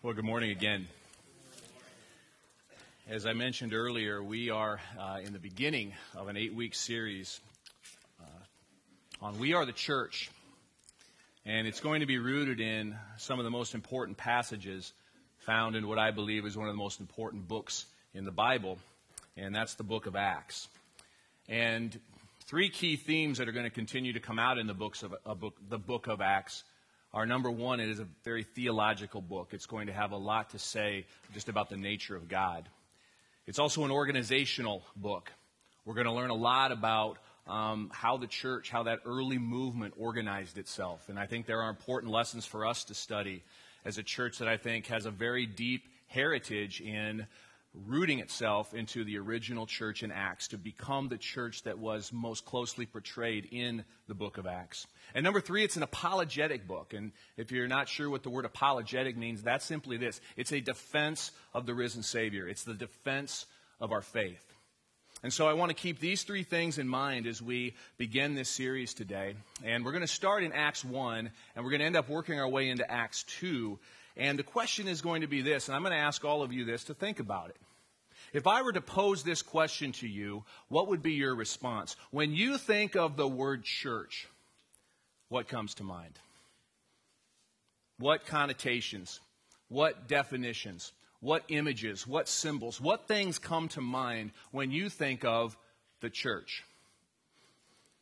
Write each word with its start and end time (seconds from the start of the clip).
Well, 0.00 0.14
good 0.14 0.24
morning 0.24 0.52
again. 0.52 0.86
As 3.08 3.26
I 3.26 3.32
mentioned 3.32 3.74
earlier, 3.74 4.22
we 4.22 4.48
are 4.48 4.78
uh, 4.96 5.18
in 5.24 5.32
the 5.32 5.40
beginning 5.40 5.92
of 6.14 6.28
an 6.28 6.36
eight 6.36 6.54
week 6.54 6.76
series 6.76 7.40
uh, 8.20 9.24
on 9.26 9.40
We 9.40 9.54
Are 9.54 9.66
the 9.66 9.72
Church. 9.72 10.30
And 11.44 11.66
it's 11.66 11.80
going 11.80 11.98
to 11.98 12.06
be 12.06 12.18
rooted 12.18 12.60
in 12.60 12.94
some 13.16 13.40
of 13.40 13.44
the 13.44 13.50
most 13.50 13.74
important 13.74 14.16
passages 14.16 14.92
found 15.38 15.74
in 15.74 15.88
what 15.88 15.98
I 15.98 16.12
believe 16.12 16.46
is 16.46 16.56
one 16.56 16.68
of 16.68 16.74
the 16.74 16.80
most 16.80 17.00
important 17.00 17.48
books 17.48 17.84
in 18.14 18.24
the 18.24 18.30
Bible, 18.30 18.78
and 19.36 19.52
that's 19.52 19.74
the 19.74 19.82
book 19.82 20.06
of 20.06 20.14
Acts. 20.14 20.68
And 21.48 21.98
three 22.46 22.68
key 22.68 22.94
themes 22.94 23.38
that 23.38 23.48
are 23.48 23.52
going 23.52 23.66
to 23.66 23.70
continue 23.70 24.12
to 24.12 24.20
come 24.20 24.38
out 24.38 24.58
in 24.58 24.68
the 24.68 24.74
books 24.74 25.02
of, 25.02 25.16
book, 25.40 25.56
the 25.68 25.78
book 25.78 26.06
of 26.06 26.20
Acts 26.20 26.62
our 27.12 27.24
number 27.24 27.50
one, 27.50 27.80
it 27.80 27.88
is 27.88 28.00
a 28.00 28.06
very 28.24 28.42
theological 28.42 29.20
book. 29.20 29.50
It's 29.52 29.66
going 29.66 29.86
to 29.86 29.92
have 29.92 30.12
a 30.12 30.16
lot 30.16 30.50
to 30.50 30.58
say 30.58 31.06
just 31.32 31.48
about 31.48 31.70
the 31.70 31.76
nature 31.76 32.14
of 32.14 32.28
God. 32.28 32.68
It's 33.46 33.58
also 33.58 33.84
an 33.84 33.90
organizational 33.90 34.82
book. 34.94 35.32
We're 35.86 35.94
going 35.94 36.06
to 36.06 36.12
learn 36.12 36.30
a 36.30 36.34
lot 36.34 36.70
about 36.70 37.16
um, 37.46 37.90
how 37.94 38.18
the 38.18 38.26
church, 38.26 38.68
how 38.68 38.82
that 38.82 39.00
early 39.06 39.38
movement 39.38 39.94
organized 39.96 40.58
itself. 40.58 41.08
And 41.08 41.18
I 41.18 41.26
think 41.26 41.46
there 41.46 41.62
are 41.62 41.70
important 41.70 42.12
lessons 42.12 42.44
for 42.44 42.66
us 42.66 42.84
to 42.84 42.94
study 42.94 43.42
as 43.86 43.96
a 43.96 44.02
church 44.02 44.38
that 44.38 44.48
I 44.48 44.58
think 44.58 44.88
has 44.88 45.06
a 45.06 45.10
very 45.10 45.46
deep 45.46 45.84
heritage 46.08 46.82
in 46.82 47.26
rooting 47.74 48.18
itself 48.18 48.74
into 48.74 49.04
the 49.04 49.18
original 49.18 49.66
church 49.66 50.02
in 50.02 50.10
Acts 50.10 50.48
to 50.48 50.58
become 50.58 51.08
the 51.08 51.18
church 51.18 51.62
that 51.64 51.78
was 51.78 52.12
most 52.12 52.44
closely 52.44 52.86
portrayed 52.86 53.48
in 53.50 53.84
the 54.06 54.14
book 54.14 54.38
of 54.38 54.46
Acts. 54.46 54.86
And 55.14 55.24
number 55.24 55.40
three, 55.40 55.64
it's 55.64 55.76
an 55.76 55.82
apologetic 55.82 56.66
book. 56.66 56.94
And 56.94 57.12
if 57.36 57.52
you're 57.52 57.68
not 57.68 57.88
sure 57.88 58.10
what 58.10 58.22
the 58.22 58.30
word 58.30 58.44
apologetic 58.44 59.16
means, 59.16 59.42
that's 59.42 59.64
simply 59.64 59.96
this 59.96 60.20
it's 60.36 60.52
a 60.52 60.60
defense 60.60 61.30
of 61.54 61.66
the 61.66 61.74
risen 61.74 62.02
Savior, 62.02 62.48
it's 62.48 62.64
the 62.64 62.74
defense 62.74 63.46
of 63.80 63.92
our 63.92 64.02
faith. 64.02 64.44
And 65.22 65.32
so 65.32 65.48
I 65.48 65.54
want 65.54 65.70
to 65.70 65.74
keep 65.74 65.98
these 65.98 66.22
three 66.22 66.44
things 66.44 66.78
in 66.78 66.86
mind 66.86 67.26
as 67.26 67.42
we 67.42 67.74
begin 67.96 68.36
this 68.36 68.48
series 68.48 68.94
today. 68.94 69.34
And 69.64 69.84
we're 69.84 69.90
going 69.90 70.02
to 70.02 70.06
start 70.06 70.44
in 70.44 70.52
Acts 70.52 70.84
1, 70.84 71.30
and 71.56 71.64
we're 71.64 71.70
going 71.70 71.80
to 71.80 71.86
end 71.86 71.96
up 71.96 72.08
working 72.08 72.38
our 72.38 72.48
way 72.48 72.68
into 72.68 72.88
Acts 72.88 73.24
2. 73.40 73.80
And 74.18 74.38
the 74.38 74.42
question 74.42 74.88
is 74.88 75.00
going 75.00 75.20
to 75.20 75.28
be 75.28 75.42
this, 75.42 75.68
and 75.68 75.76
I'm 75.76 75.82
going 75.82 75.94
to 75.94 75.98
ask 75.98 76.24
all 76.24 76.42
of 76.42 76.52
you 76.52 76.64
this 76.64 76.84
to 76.84 76.94
think 76.94 77.20
about 77.20 77.50
it. 77.50 77.56
If 78.32 78.46
I 78.46 78.62
were 78.62 78.72
to 78.72 78.80
pose 78.80 79.22
this 79.22 79.42
question 79.42 79.92
to 79.92 80.08
you, 80.08 80.44
what 80.68 80.88
would 80.88 81.02
be 81.02 81.12
your 81.12 81.34
response? 81.34 81.96
When 82.10 82.34
you 82.34 82.58
think 82.58 82.96
of 82.96 83.16
the 83.16 83.28
word 83.28 83.64
church, 83.64 84.28
what 85.28 85.48
comes 85.48 85.74
to 85.74 85.84
mind? 85.84 86.18
What 87.98 88.26
connotations? 88.26 89.20
What 89.68 90.08
definitions? 90.08 90.92
What 91.20 91.44
images? 91.48 92.06
What 92.06 92.28
symbols? 92.28 92.80
What 92.80 93.08
things 93.08 93.38
come 93.38 93.68
to 93.68 93.80
mind 93.80 94.32
when 94.50 94.70
you 94.70 94.88
think 94.88 95.24
of 95.24 95.56
the 96.00 96.10
church? 96.10 96.64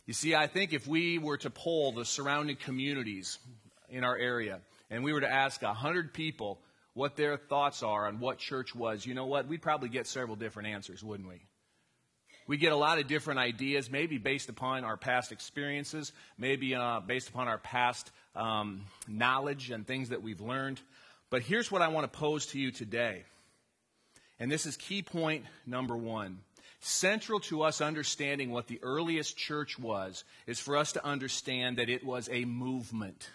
You 0.07 0.15
see, 0.15 0.35
I 0.35 0.47
think 0.47 0.73
if 0.73 0.87
we 0.87 1.19
were 1.19 1.39
to 1.39 1.51
poll 1.51 1.93
the 1.93 2.05
surrounding 2.05 2.57
communities 2.57 3.39
in 3.89 4.05
our 4.05 4.17
area, 4.17 4.61
and 4.91 5.05
we 5.05 5.13
were 5.13 5.21
to 5.21 5.33
ask 5.33 5.63
100 5.63 6.13
people 6.15 6.61
what 6.95 7.17
their 7.17 7.37
thoughts 7.37 7.83
are 7.83 8.07
on 8.07 8.21
what 8.21 8.39
church 8.39 8.75
was, 8.75 9.05
you 9.05 9.15
know 9.15 9.27
what? 9.27 9.47
We'd 9.47 9.63
probably 9.63 9.89
get 9.89 10.07
several 10.07 10.37
different 10.37 10.69
answers, 10.69 11.05
wouldn't 11.05 11.29
we? 11.29 11.43
We 12.47 12.57
get 12.57 12.73
a 12.73 12.77
lot 12.77 12.99
of 12.99 13.09
different 13.09 13.41
ideas, 13.41 13.91
maybe 13.91 14.19
based 14.19 14.49
upon 14.49 14.85
our 14.85 14.97
past 14.97 15.33
experiences, 15.33 16.13
maybe 16.39 16.75
uh, 16.75 17.01
based 17.01 17.29
upon 17.29 17.49
our 17.49 17.59
past 17.59 18.11
um, 18.37 18.85
knowledge 19.09 19.71
and 19.71 19.87
things 19.87 20.11
that 20.11 20.23
we've 20.23 20.41
learned. 20.41 20.81
But 21.29 21.43
here's 21.43 21.73
what 21.73 21.83
I 21.83 21.89
want 21.89 22.11
to 22.11 22.19
pose 22.19 22.47
to 22.47 22.59
you 22.59 22.71
today. 22.71 23.25
And 24.39 24.51
this 24.51 24.65
is 24.65 24.77
key 24.77 25.03
point 25.03 25.45
number 25.67 25.97
one. 25.97 26.39
Central 26.81 27.41
to 27.41 27.63
us 27.63 27.81
understanding 27.81 28.51
what 28.51 28.69
the 28.69 28.79
earliest 28.83 29.37
church 29.37 29.79
was 29.79 30.25
is 30.47 30.61
for 30.61 30.77
us 30.77 30.93
to 30.93 31.05
understand 31.05 31.79
that 31.79 31.89
it 31.89 32.05
was 32.05 32.29
a 32.31 32.45
movement. 32.45 33.29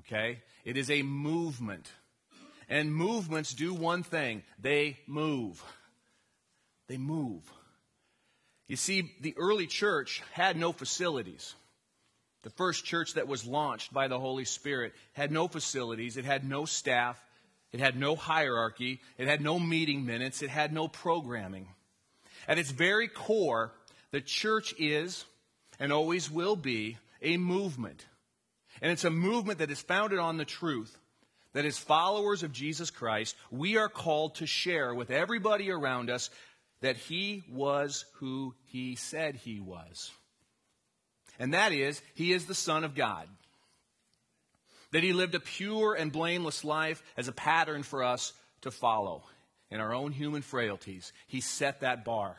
Okay? 0.00 0.40
It 0.64 0.76
is 0.76 0.90
a 0.90 1.02
movement. 1.02 1.90
And 2.68 2.94
movements 2.94 3.54
do 3.54 3.74
one 3.74 4.02
thing 4.02 4.42
they 4.60 4.98
move. 5.06 5.62
They 6.86 6.98
move. 6.98 7.42
You 8.68 8.76
see, 8.76 9.12
the 9.20 9.34
early 9.36 9.66
church 9.66 10.22
had 10.32 10.56
no 10.56 10.72
facilities. 10.72 11.54
The 12.42 12.50
first 12.50 12.84
church 12.84 13.14
that 13.14 13.28
was 13.28 13.44
launched 13.44 13.92
by 13.92 14.08
the 14.08 14.18
Holy 14.18 14.44
Spirit 14.44 14.94
had 15.12 15.30
no 15.30 15.48
facilities, 15.48 16.16
it 16.16 16.24
had 16.24 16.48
no 16.48 16.64
staff, 16.64 17.20
it 17.72 17.80
had 17.80 17.96
no 17.96 18.16
hierarchy, 18.16 19.00
it 19.18 19.28
had 19.28 19.40
no 19.40 19.58
meeting 19.58 20.06
minutes, 20.06 20.40
it 20.40 20.50
had 20.50 20.72
no 20.72 20.88
programming. 20.88 21.68
At 22.48 22.58
its 22.58 22.70
very 22.70 23.08
core, 23.08 23.72
the 24.10 24.20
church 24.20 24.74
is 24.78 25.24
and 25.78 25.92
always 25.92 26.30
will 26.30 26.56
be 26.56 26.96
a 27.20 27.36
movement. 27.36 28.06
And 28.82 28.90
it's 28.90 29.04
a 29.04 29.10
movement 29.10 29.58
that 29.58 29.70
is 29.70 29.80
founded 29.80 30.18
on 30.18 30.36
the 30.36 30.44
truth 30.44 30.96
that 31.52 31.64
as 31.64 31.78
followers 31.78 32.42
of 32.42 32.52
Jesus 32.52 32.90
Christ, 32.90 33.36
we 33.50 33.76
are 33.76 33.88
called 33.88 34.36
to 34.36 34.46
share 34.46 34.94
with 34.94 35.10
everybody 35.10 35.70
around 35.70 36.08
us 36.08 36.30
that 36.80 36.96
he 36.96 37.42
was 37.50 38.04
who 38.14 38.54
he 38.66 38.94
said 38.94 39.36
he 39.36 39.60
was. 39.60 40.10
And 41.38 41.54
that 41.54 41.72
is, 41.72 42.00
he 42.14 42.32
is 42.32 42.46
the 42.46 42.54
Son 42.54 42.84
of 42.84 42.94
God. 42.94 43.26
That 44.92 45.02
he 45.02 45.12
lived 45.12 45.34
a 45.34 45.40
pure 45.40 45.94
and 45.94 46.12
blameless 46.12 46.64
life 46.64 47.02
as 47.16 47.28
a 47.28 47.32
pattern 47.32 47.82
for 47.82 48.02
us 48.02 48.32
to 48.62 48.70
follow. 48.70 49.24
In 49.70 49.80
our 49.80 49.94
own 49.94 50.12
human 50.12 50.42
frailties, 50.42 51.12
he 51.28 51.40
set 51.40 51.80
that 51.80 52.04
bar. 52.04 52.36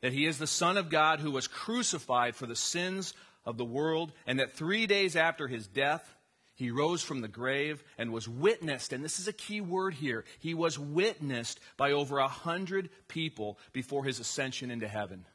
That 0.00 0.12
he 0.12 0.26
is 0.26 0.38
the 0.38 0.46
Son 0.46 0.76
of 0.76 0.90
God 0.90 1.20
who 1.20 1.30
was 1.30 1.46
crucified 1.46 2.34
for 2.34 2.46
the 2.46 2.56
sins 2.56 3.14
of 3.44 3.56
the 3.56 3.64
world, 3.64 4.12
and 4.26 4.38
that 4.38 4.54
three 4.54 4.86
days 4.86 5.16
after 5.16 5.48
his 5.48 5.66
death, 5.66 6.14
he 6.56 6.70
rose 6.70 7.02
from 7.02 7.20
the 7.20 7.28
grave 7.28 7.82
and 7.98 8.12
was 8.12 8.28
witnessed, 8.28 8.92
and 8.92 9.04
this 9.04 9.18
is 9.18 9.26
a 9.26 9.32
key 9.32 9.60
word 9.60 9.94
here. 9.94 10.24
He 10.38 10.54
was 10.54 10.78
witnessed 10.78 11.58
by 11.76 11.92
over 11.92 12.18
a 12.18 12.28
hundred 12.28 12.90
people 13.08 13.58
before 13.72 14.04
his 14.04 14.20
ascension 14.20 14.70
into 14.70 14.86
heaven. 14.86 15.26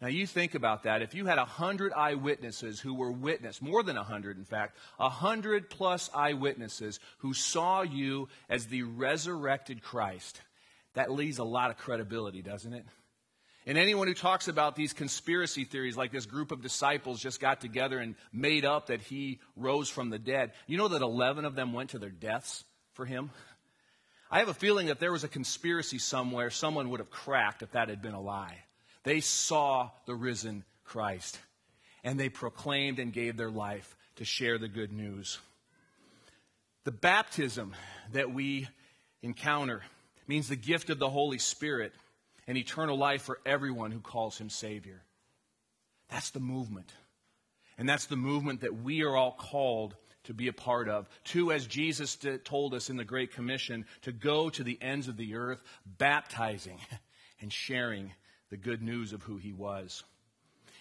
Now 0.00 0.08
you 0.08 0.26
think 0.26 0.56
about 0.56 0.82
that. 0.82 1.00
If 1.02 1.14
you 1.14 1.26
had 1.26 1.38
a 1.38 1.44
hundred 1.44 1.92
eyewitnesses 1.92 2.80
who 2.80 2.94
were 2.94 3.12
witness, 3.12 3.62
more 3.62 3.84
than 3.84 3.96
a 3.96 4.02
hundred 4.02 4.36
in 4.36 4.44
fact, 4.44 4.76
a 4.98 5.08
hundred 5.08 5.70
plus 5.70 6.10
eyewitnesses 6.12 6.98
who 7.18 7.34
saw 7.34 7.82
you 7.82 8.28
as 8.48 8.66
the 8.66 8.82
resurrected 8.82 9.80
Christ, 9.80 10.40
that 10.94 11.12
leaves 11.12 11.38
a 11.38 11.44
lot 11.44 11.70
of 11.70 11.76
credibility, 11.76 12.42
doesn't 12.42 12.72
it? 12.72 12.84
And 13.66 13.78
anyone 13.78 14.08
who 14.08 14.14
talks 14.14 14.48
about 14.48 14.74
these 14.74 14.92
conspiracy 14.92 15.64
theories, 15.64 15.96
like 15.96 16.10
this 16.10 16.26
group 16.26 16.50
of 16.50 16.62
disciples 16.62 17.20
just 17.20 17.40
got 17.40 17.60
together 17.60 17.98
and 17.98 18.16
made 18.32 18.64
up 18.64 18.88
that 18.88 19.00
he 19.00 19.38
rose 19.56 19.88
from 19.88 20.10
the 20.10 20.18
dead, 20.18 20.52
you 20.66 20.76
know 20.76 20.88
that 20.88 21.02
11 21.02 21.44
of 21.44 21.54
them 21.54 21.72
went 21.72 21.90
to 21.90 21.98
their 21.98 22.10
deaths 22.10 22.64
for 22.94 23.04
him? 23.06 23.30
I 24.30 24.40
have 24.40 24.48
a 24.48 24.54
feeling 24.54 24.86
that 24.86 24.98
there 24.98 25.12
was 25.12 25.24
a 25.24 25.28
conspiracy 25.28 25.98
somewhere 25.98 26.50
someone 26.50 26.90
would 26.90 27.00
have 27.00 27.10
cracked 27.10 27.62
if 27.62 27.72
that 27.72 27.88
had 27.88 28.02
been 28.02 28.14
a 28.14 28.20
lie. 28.20 28.64
They 29.04 29.20
saw 29.20 29.90
the 30.06 30.14
risen 30.14 30.64
Christ, 30.84 31.38
and 32.02 32.18
they 32.18 32.30
proclaimed 32.30 32.98
and 32.98 33.12
gave 33.12 33.36
their 33.36 33.50
life 33.50 33.96
to 34.16 34.24
share 34.24 34.58
the 34.58 34.68
good 34.68 34.92
news. 34.92 35.38
The 36.84 36.92
baptism 36.92 37.74
that 38.12 38.32
we 38.32 38.68
encounter 39.22 39.82
means 40.26 40.48
the 40.48 40.56
gift 40.56 40.90
of 40.90 40.98
the 40.98 41.10
Holy 41.10 41.38
Spirit 41.38 41.92
and 42.46 42.58
eternal 42.58 42.96
life 42.96 43.22
for 43.22 43.38
everyone 43.46 43.90
who 43.90 44.00
calls 44.00 44.38
him 44.38 44.50
Savior. 44.50 45.02
That's 46.08 46.30
the 46.30 46.40
movement. 46.40 46.92
And 47.78 47.88
that's 47.88 48.06
the 48.06 48.16
movement 48.16 48.60
that 48.60 48.82
we 48.82 49.02
are 49.02 49.16
all 49.16 49.32
called 49.32 49.96
to 50.24 50.34
be 50.34 50.48
a 50.48 50.52
part 50.52 50.88
of. 50.88 51.08
To, 51.24 51.52
as 51.52 51.66
Jesus 51.66 52.16
told 52.44 52.74
us 52.74 52.90
in 52.90 52.96
the 52.96 53.04
Great 53.04 53.32
Commission, 53.32 53.86
to 54.02 54.12
go 54.12 54.50
to 54.50 54.62
the 54.62 54.78
ends 54.80 55.08
of 55.08 55.16
the 55.16 55.34
earth, 55.34 55.62
baptizing 55.86 56.78
and 57.40 57.52
sharing 57.52 58.12
the 58.50 58.56
good 58.56 58.82
news 58.82 59.12
of 59.12 59.22
who 59.22 59.36
he 59.36 59.52
was. 59.52 60.04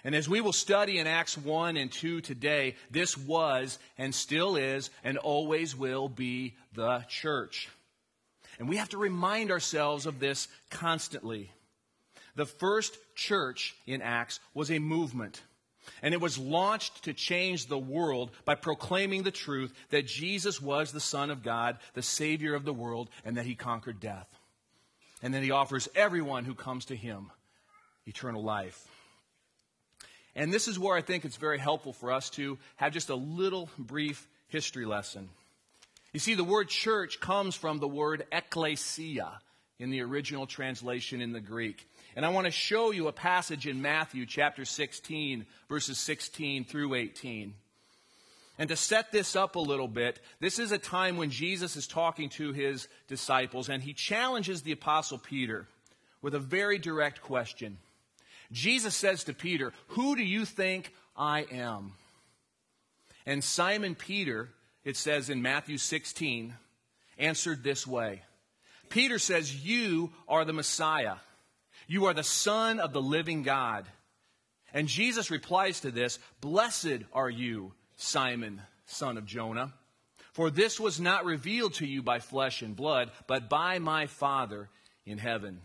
And 0.03 0.15
as 0.15 0.27
we 0.27 0.41
will 0.41 0.53
study 0.53 0.97
in 0.97 1.07
Acts 1.07 1.37
1 1.37 1.77
and 1.77 1.91
2 1.91 2.21
today, 2.21 2.75
this 2.89 3.17
was 3.17 3.77
and 3.97 4.13
still 4.13 4.55
is 4.55 4.89
and 5.03 5.17
always 5.17 5.75
will 5.75 6.09
be 6.09 6.55
the 6.73 7.05
church. 7.07 7.69
And 8.61 8.69
we 8.69 8.77
have 8.77 8.89
to 8.89 8.97
remind 8.99 9.49
ourselves 9.49 10.05
of 10.05 10.19
this 10.19 10.47
constantly. 10.69 11.51
The 12.35 12.45
first 12.45 12.95
church 13.15 13.75
in 13.87 14.03
Acts 14.03 14.39
was 14.53 14.69
a 14.69 14.77
movement. 14.77 15.41
And 16.03 16.13
it 16.13 16.21
was 16.21 16.37
launched 16.37 17.05
to 17.05 17.13
change 17.13 17.65
the 17.65 17.79
world 17.79 18.29
by 18.45 18.53
proclaiming 18.53 19.23
the 19.23 19.31
truth 19.31 19.73
that 19.89 20.05
Jesus 20.05 20.61
was 20.61 20.91
the 20.91 20.99
Son 20.99 21.31
of 21.31 21.41
God, 21.41 21.79
the 21.95 22.03
Savior 22.03 22.53
of 22.53 22.63
the 22.63 22.71
world, 22.71 23.09
and 23.25 23.37
that 23.37 23.47
He 23.47 23.55
conquered 23.55 23.99
death. 23.99 24.27
And 25.23 25.33
that 25.33 25.41
He 25.41 25.49
offers 25.49 25.89
everyone 25.95 26.45
who 26.45 26.53
comes 26.53 26.85
to 26.85 26.95
Him 26.95 27.31
eternal 28.05 28.43
life. 28.43 28.87
And 30.35 30.53
this 30.53 30.67
is 30.67 30.77
where 30.77 30.95
I 30.95 31.01
think 31.01 31.25
it's 31.25 31.37
very 31.37 31.57
helpful 31.57 31.93
for 31.93 32.11
us 32.11 32.29
to 32.31 32.59
have 32.75 32.93
just 32.93 33.09
a 33.09 33.15
little 33.15 33.71
brief 33.79 34.27
history 34.49 34.85
lesson. 34.85 35.29
You 36.13 36.19
see, 36.19 36.35
the 36.35 36.43
word 36.43 36.67
church 36.67 37.19
comes 37.19 37.55
from 37.55 37.79
the 37.79 37.87
word 37.87 38.25
ekklesia 38.31 39.31
in 39.79 39.89
the 39.89 40.01
original 40.01 40.45
translation 40.45 41.21
in 41.21 41.31
the 41.31 41.39
Greek. 41.39 41.87
And 42.15 42.25
I 42.25 42.29
want 42.29 42.45
to 42.45 42.51
show 42.51 42.91
you 42.91 43.07
a 43.07 43.13
passage 43.13 43.65
in 43.65 43.81
Matthew 43.81 44.25
chapter 44.25 44.65
16, 44.65 45.45
verses 45.69 45.97
16 45.97 46.65
through 46.65 46.95
18. 46.95 47.53
And 48.59 48.69
to 48.69 48.75
set 48.75 49.11
this 49.11 49.35
up 49.35 49.55
a 49.55 49.59
little 49.59 49.87
bit, 49.87 50.19
this 50.39 50.59
is 50.59 50.71
a 50.71 50.77
time 50.77 51.17
when 51.17 51.29
Jesus 51.31 51.75
is 51.77 51.87
talking 51.87 52.29
to 52.31 52.51
his 52.51 52.87
disciples, 53.07 53.69
and 53.69 53.81
he 53.81 53.93
challenges 53.93 54.61
the 54.61 54.73
Apostle 54.73 55.17
Peter 55.17 55.67
with 56.21 56.35
a 56.35 56.39
very 56.39 56.77
direct 56.77 57.21
question. 57.21 57.77
Jesus 58.51 58.93
says 58.95 59.23
to 59.23 59.33
Peter, 59.33 59.71
Who 59.87 60.15
do 60.17 60.23
you 60.23 60.43
think 60.45 60.93
I 61.15 61.47
am? 61.51 61.93
And 63.25 63.43
Simon 63.43 63.95
Peter, 63.95 64.49
it 64.83 64.97
says 64.97 65.29
in 65.29 65.41
Matthew 65.41 65.77
16, 65.77 66.55
answered 67.17 67.63
this 67.63 67.85
way 67.85 68.21
Peter 68.89 69.19
says, 69.19 69.65
You 69.65 70.11
are 70.27 70.45
the 70.45 70.53
Messiah. 70.53 71.15
You 71.87 72.05
are 72.05 72.13
the 72.13 72.23
Son 72.23 72.79
of 72.79 72.93
the 72.93 73.01
living 73.01 73.43
God. 73.43 73.85
And 74.73 74.87
Jesus 74.87 75.31
replies 75.31 75.81
to 75.81 75.91
this 75.91 76.19
Blessed 76.39 77.03
are 77.13 77.29
you, 77.29 77.73
Simon, 77.95 78.61
son 78.85 79.17
of 79.17 79.25
Jonah. 79.25 79.73
For 80.33 80.49
this 80.49 80.79
was 80.79 80.99
not 80.99 81.25
revealed 81.25 81.73
to 81.75 81.85
you 81.85 82.01
by 82.01 82.19
flesh 82.19 82.61
and 82.61 82.75
blood, 82.75 83.11
but 83.27 83.49
by 83.49 83.79
my 83.79 84.07
Father 84.07 84.69
in 85.05 85.17
heaven. 85.17 85.61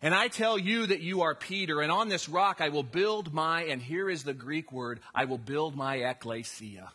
And 0.00 0.14
I 0.14 0.28
tell 0.28 0.56
you 0.56 0.86
that 0.86 1.00
you 1.00 1.22
are 1.22 1.34
Peter, 1.34 1.80
and 1.80 1.90
on 1.90 2.08
this 2.08 2.28
rock 2.28 2.60
I 2.60 2.68
will 2.68 2.84
build 2.84 3.34
my, 3.34 3.64
and 3.64 3.82
here 3.82 4.08
is 4.08 4.22
the 4.22 4.34
Greek 4.34 4.70
word, 4.70 5.00
I 5.12 5.24
will 5.24 5.38
build 5.38 5.74
my 5.74 5.96
ecclesia. 5.96 6.92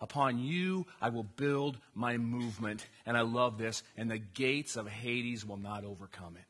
Upon 0.00 0.38
you 0.38 0.86
I 1.00 1.10
will 1.10 1.24
build 1.24 1.78
my 1.94 2.16
movement. 2.16 2.86
And 3.06 3.16
I 3.16 3.22
love 3.22 3.58
this, 3.58 3.82
and 3.96 4.10
the 4.10 4.18
gates 4.18 4.76
of 4.76 4.88
Hades 4.88 5.44
will 5.44 5.58
not 5.58 5.84
overcome 5.84 6.36
it. 6.36 6.44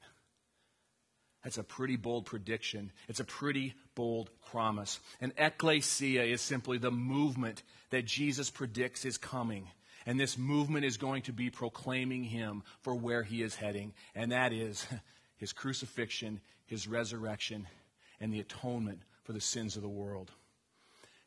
That's 1.42 1.58
a 1.58 1.64
pretty 1.64 1.96
bold 1.96 2.26
prediction. 2.26 2.92
It's 3.08 3.20
a 3.20 3.24
pretty 3.24 3.74
bold 3.94 4.30
promise. 4.50 5.00
And 5.20 5.32
ecclesia 5.38 6.24
is 6.24 6.42
simply 6.42 6.78
the 6.78 6.90
movement 6.90 7.62
that 7.90 8.04
Jesus 8.04 8.50
predicts 8.50 9.04
is 9.04 9.16
coming. 9.16 9.66
And 10.06 10.20
this 10.20 10.36
movement 10.36 10.84
is 10.84 10.96
going 10.96 11.22
to 11.22 11.32
be 11.32 11.50
proclaiming 11.50 12.24
him 12.24 12.62
for 12.82 12.94
where 12.94 13.22
he 13.22 13.42
is 13.42 13.54
heading. 13.54 13.94
And 14.14 14.32
that 14.32 14.52
is 14.52 14.86
his 15.36 15.52
crucifixion, 15.52 16.40
his 16.66 16.86
resurrection, 16.86 17.66
and 18.20 18.32
the 18.32 18.40
atonement 18.40 19.00
for 19.24 19.32
the 19.32 19.40
sins 19.40 19.76
of 19.76 19.82
the 19.82 19.88
world. 19.88 20.30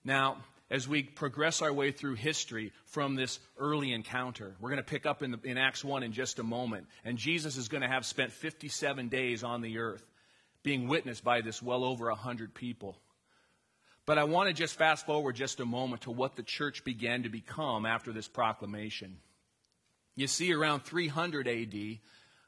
Now, 0.04 0.38
as 0.74 0.88
we 0.88 1.04
progress 1.04 1.62
our 1.62 1.72
way 1.72 1.92
through 1.92 2.16
history 2.16 2.74
from 2.86 3.14
this 3.14 3.40
early 3.60 3.94
encounter. 3.94 4.56
We're 4.60 4.72
going 4.72 4.78
to 4.78 4.84
pick 4.84 5.06
up 5.06 5.22
in, 5.22 5.30
the, 5.30 5.40
in, 5.44 5.56
Acts 5.56 5.86
1 5.86 6.02
in 6.02 6.14
just 6.14 6.40
a 6.40 6.44
moment. 6.44 6.88
And 7.06 7.16
Jesus 7.16 7.58
is 7.58 7.68
going 7.68 7.84
to 7.84 7.88
have 7.88 8.08
spent 8.08 8.32
57 8.32 9.08
days 9.08 9.44
on 9.44 9.62
the 9.62 9.78
earth 9.78 10.04
being 10.64 10.88
witnessed 10.88 11.24
by 11.24 11.42
this 11.42 11.62
well 11.62 11.84
over 11.84 12.10
100 12.10 12.56
people. 12.56 12.98
But 14.08 14.18
I 14.18 14.24
want 14.24 14.48
to 14.48 14.54
just 14.54 14.74
fast 14.74 15.06
forward 15.06 15.36
just 15.36 15.60
a 15.60 15.66
moment 15.66 16.02
to 16.02 16.12
what 16.12 16.36
the 16.36 16.42
church 16.42 16.84
began 16.84 17.22
to 17.22 17.30
become 17.30 17.86
after 17.86 18.12
this 18.12 18.28
proclamation. 18.28 19.18
You 20.16 20.26
see, 20.26 20.54
around 20.54 20.86
300 20.86 21.48
AD, 21.48 22.00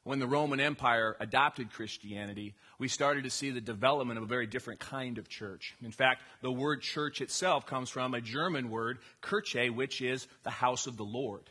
when 0.06 0.19
the 0.19 0.28
Roman 0.28 0.60
Empire 0.60 1.18
adopted 1.19 1.74
Christianity, 1.74 2.54
we 2.78 2.88
started 2.88 3.24
to 3.24 3.31
see 3.31 3.50
the 3.50 3.60
development 3.60 4.19
of 4.19 4.24
a 4.24 4.28
very 4.28 4.46
different 4.46 4.80
kind 4.80 5.18
of 5.18 5.28
church. 5.28 5.74
In 5.84 5.92
fact, 5.92 6.22
the 6.44 6.52
word 6.52 6.84
church 6.84 7.22
itself 7.22 7.66
comes 7.66 7.90
from 7.90 8.13
a 8.13 8.22
German 8.22 8.69
word, 8.69 9.00
Kirche, 9.24 9.74
which 9.74 10.02
is 10.02 10.28
the 10.44 10.52
house 10.52 10.86
of 10.86 10.96
the 10.96 11.04
Lord. 11.04 11.50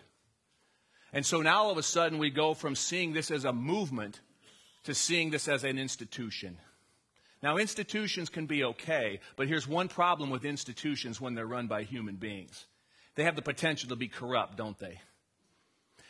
And 1.13 1.27
so 1.27 1.43
now 1.43 1.65
all 1.65 1.73
of 1.73 1.79
a 1.79 1.83
sudden 1.83 2.19
we 2.19 2.31
go 2.31 2.55
from 2.55 2.77
seeing 2.77 3.13
this 3.13 3.33
as 3.33 3.45
a 3.45 3.53
movement 3.53 4.21
to 4.85 4.95
seeing 4.95 5.31
this 5.31 5.49
as 5.49 5.65
an 5.65 5.77
institution. 5.77 6.57
Now, 7.43 7.57
institutions 7.57 8.29
can 8.29 8.47
be 8.47 8.63
okay, 8.63 9.19
but 9.35 9.49
here's 9.49 9.67
one 9.67 9.89
problem 9.89 10.31
with 10.31 10.45
institutions 10.45 11.21
when 11.21 11.35
they're 11.35 11.45
run 11.45 11.67
by 11.67 11.83
human 11.83 12.17
beings 12.17 12.67
they 13.17 13.25
have 13.25 13.37
the 13.37 13.43
potential 13.43 13.89
to 13.91 13.97
be 13.97 14.09
corrupt, 14.09 14.57
don't 14.57 14.79
they? 14.79 15.01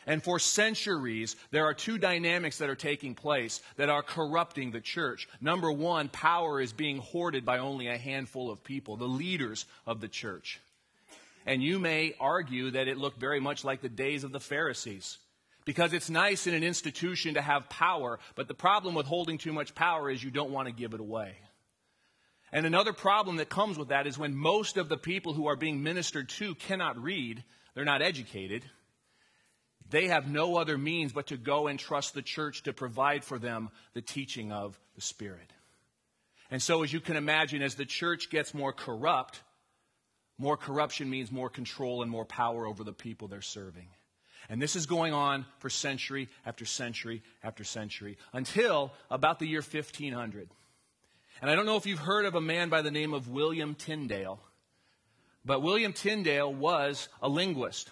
And 0.07 0.23
for 0.23 0.39
centuries, 0.39 1.37
there 1.51 1.65
are 1.65 1.75
two 1.75 1.99
dynamics 1.99 2.59
that 2.59 2.69
are 2.69 2.75
taking 2.75 3.15
place 3.15 3.63
that 3.77 3.89
are 3.89 4.03
corrupting 4.03 4.71
the 4.71 4.81
church. 4.81 5.29
Number 5.41 5.73
one, 5.73 6.09
power 6.09 6.61
is 6.61 6.73
being 6.73 6.99
hoarded 6.99 7.45
by 7.45 7.59
only 7.59 7.89
a 7.89 7.97
handful 7.97 8.51
of 8.51 8.65
people, 8.65 8.97
the 8.97 9.09
leaders 9.09 9.65
of 9.87 10.01
the 10.01 10.09
church. 10.09 10.61
And 11.47 11.63
you 11.63 11.79
may 11.79 12.15
argue 12.21 12.71
that 12.73 12.89
it 12.89 12.99
looked 12.99 13.19
very 13.19 13.41
much 13.41 13.65
like 13.65 13.81
the 13.81 13.89
days 13.89 14.25
of 14.25 14.33
the 14.33 14.41
Pharisees. 14.41 15.19
Because 15.65 15.95
it's 15.95 16.11
nice 16.11 16.47
in 16.47 16.53
an 16.53 16.63
institution 16.63 17.35
to 17.35 17.43
have 17.43 17.71
power, 17.71 18.19
but 18.35 18.49
the 18.49 18.55
problem 18.55 18.95
with 18.95 19.07
holding 19.07 19.39
too 19.39 19.53
much 19.53 19.75
power 19.75 20.11
is 20.11 20.23
you 20.23 20.31
don't 20.31 20.51
want 20.51 20.69
to 20.69 20.75
give 20.75 20.93
it 20.93 21.01
away. 21.01 21.37
And 22.53 22.67
another 22.67 22.93
problem 22.93 23.37
that 23.37 23.49
comes 23.49 23.79
with 23.79 23.89
that 23.89 24.07
is 24.07 24.19
when 24.19 24.37
most 24.37 24.77
of 24.77 24.91
the 24.91 24.99
people 24.99 25.33
who 25.33 25.47
are 25.47 25.57
being 25.57 25.83
ministered 25.83 26.29
to 26.31 26.55
cannot 26.55 27.03
read, 27.03 27.43
they're 27.75 27.85
not 27.85 28.03
educated 28.03 28.63
they 29.95 30.09
have 30.09 30.29
no 30.29 30.57
other 30.57 30.77
means 30.77 31.13
but 31.13 31.29
to 31.29 31.37
go 31.37 31.67
and 31.67 31.79
trust 31.79 32.15
the 32.15 32.23
church 32.23 32.63
to 32.65 32.73
provide 32.73 33.25
for 33.25 33.39
them 33.39 33.71
the 33.93 34.03
teaching 34.03 34.53
of 34.53 34.79
the 34.95 35.01
Spirit. 35.01 35.53
And 36.51 36.63
so, 36.63 36.83
as 36.83 36.93
you 36.93 37.01
can 37.01 37.17
imagine, 37.17 37.63
as 37.63 37.75
the 37.75 37.85
church 37.85 38.31
gets 38.31 38.55
more 38.55 38.73
corrupt, 38.73 39.43
more 40.39 40.57
corruption 40.57 41.09
means 41.09 41.31
more 41.31 41.49
control 41.49 42.03
and 42.03 42.11
more 42.11 42.25
power 42.25 42.67
over 42.67 42.85
the 42.85 42.93
people 42.93 43.29
they're 43.29 43.41
serving. 43.41 43.89
And 44.49 44.61
this 44.61 44.77
is 44.77 44.87
going 44.87 45.15
on 45.15 45.47
for 45.59 45.71
century 45.71 46.29
after 46.45 46.65
century 46.65 47.23
after 47.43 47.65
century 47.65 48.19
until 48.33 48.93
about 49.11 49.39
the 49.39 49.47
year 49.47 49.63
1500. 49.63 50.49
And 51.41 51.51
I 51.51 51.55
don't 51.55 51.67
know 51.67 51.77
if 51.77 51.87
you've 51.87 51.99
heard 51.99 52.27
of 52.27 52.35
a 52.35 52.41
man 52.41 52.69
by 52.69 52.83
the 52.83 52.91
name 52.91 53.15
of 53.15 53.29
William 53.29 53.75
Tyndale, 53.75 54.41
but 55.45 55.63
William 55.63 55.93
Tyndale 55.93 56.53
was 56.53 57.09
a 57.23 57.29
linguist 57.29 57.91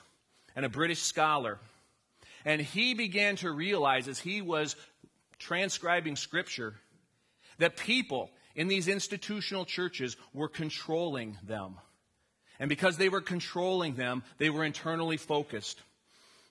and 0.55 0.64
a 0.64 0.69
British 0.69 1.00
scholar. 1.00 1.58
And 2.44 2.61
he 2.61 2.94
began 2.94 3.37
to 3.37 3.50
realize 3.50 4.09
as 4.09 4.19
he 4.19 4.43
was 4.43 4.77
transcribing 5.39 6.17
scripture 6.17 6.75
that 7.59 7.77
people 7.77 8.31
in 8.55 8.69
these 8.69 8.89
institutional 8.89 9.65
churches 9.65 10.17
were 10.33 10.49
controlling 10.49 11.39
them. 11.44 11.77
And 12.59 12.69
because 12.69 12.97
they 12.97 13.09
were 13.09 13.21
controlling 13.21 13.94
them, 13.94 14.23
they 14.39 14.50
were 14.50 14.65
internally 14.65 15.17
focused. 15.17 15.81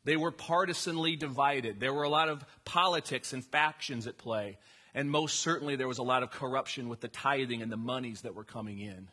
They 0.04 0.18
were 0.18 0.32
partisanly 0.32 1.16
divided. 1.16 1.80
There 1.80 1.94
were 1.94 2.04
a 2.04 2.10
lot 2.10 2.30
of 2.30 2.44
politics 2.66 3.34
and 3.34 3.46
factions 3.46 4.08
at 4.08 4.18
play. 4.18 4.58
And 4.94 5.10
most 5.10 5.40
certainly, 5.40 5.76
there 5.76 5.88
was 5.88 6.00
a 6.00 6.04
lot 6.04 6.24
of 6.24 6.32
corruption 6.32 6.90
with 6.90 7.00
the 7.00 7.08
tithing 7.08 7.62
and 7.62 7.72
the 7.72 7.78
monies 7.78 8.22
that 8.22 8.36
were 8.36 8.44
coming 8.44 8.80
in. 8.80 9.08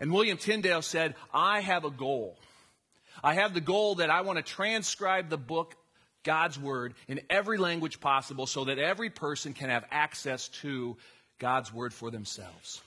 And 0.00 0.12
William 0.12 0.38
Tyndale 0.38 0.82
said, 0.82 1.14
I 1.32 1.60
have 1.60 1.84
a 1.84 1.90
goal. 1.90 2.36
I 3.22 3.34
have 3.34 3.54
the 3.54 3.60
goal 3.60 3.96
that 3.96 4.10
I 4.10 4.20
want 4.20 4.38
to 4.38 4.42
transcribe 4.42 5.28
the 5.28 5.38
book, 5.38 5.74
God's 6.22 6.58
Word, 6.58 6.94
in 7.08 7.20
every 7.28 7.58
language 7.58 8.00
possible 8.00 8.46
so 8.46 8.64
that 8.64 8.78
every 8.78 9.10
person 9.10 9.52
can 9.52 9.70
have 9.70 9.84
access 9.90 10.48
to 10.60 10.96
God's 11.38 11.72
Word 11.72 11.92
for 11.92 12.10
themselves. 12.10 12.80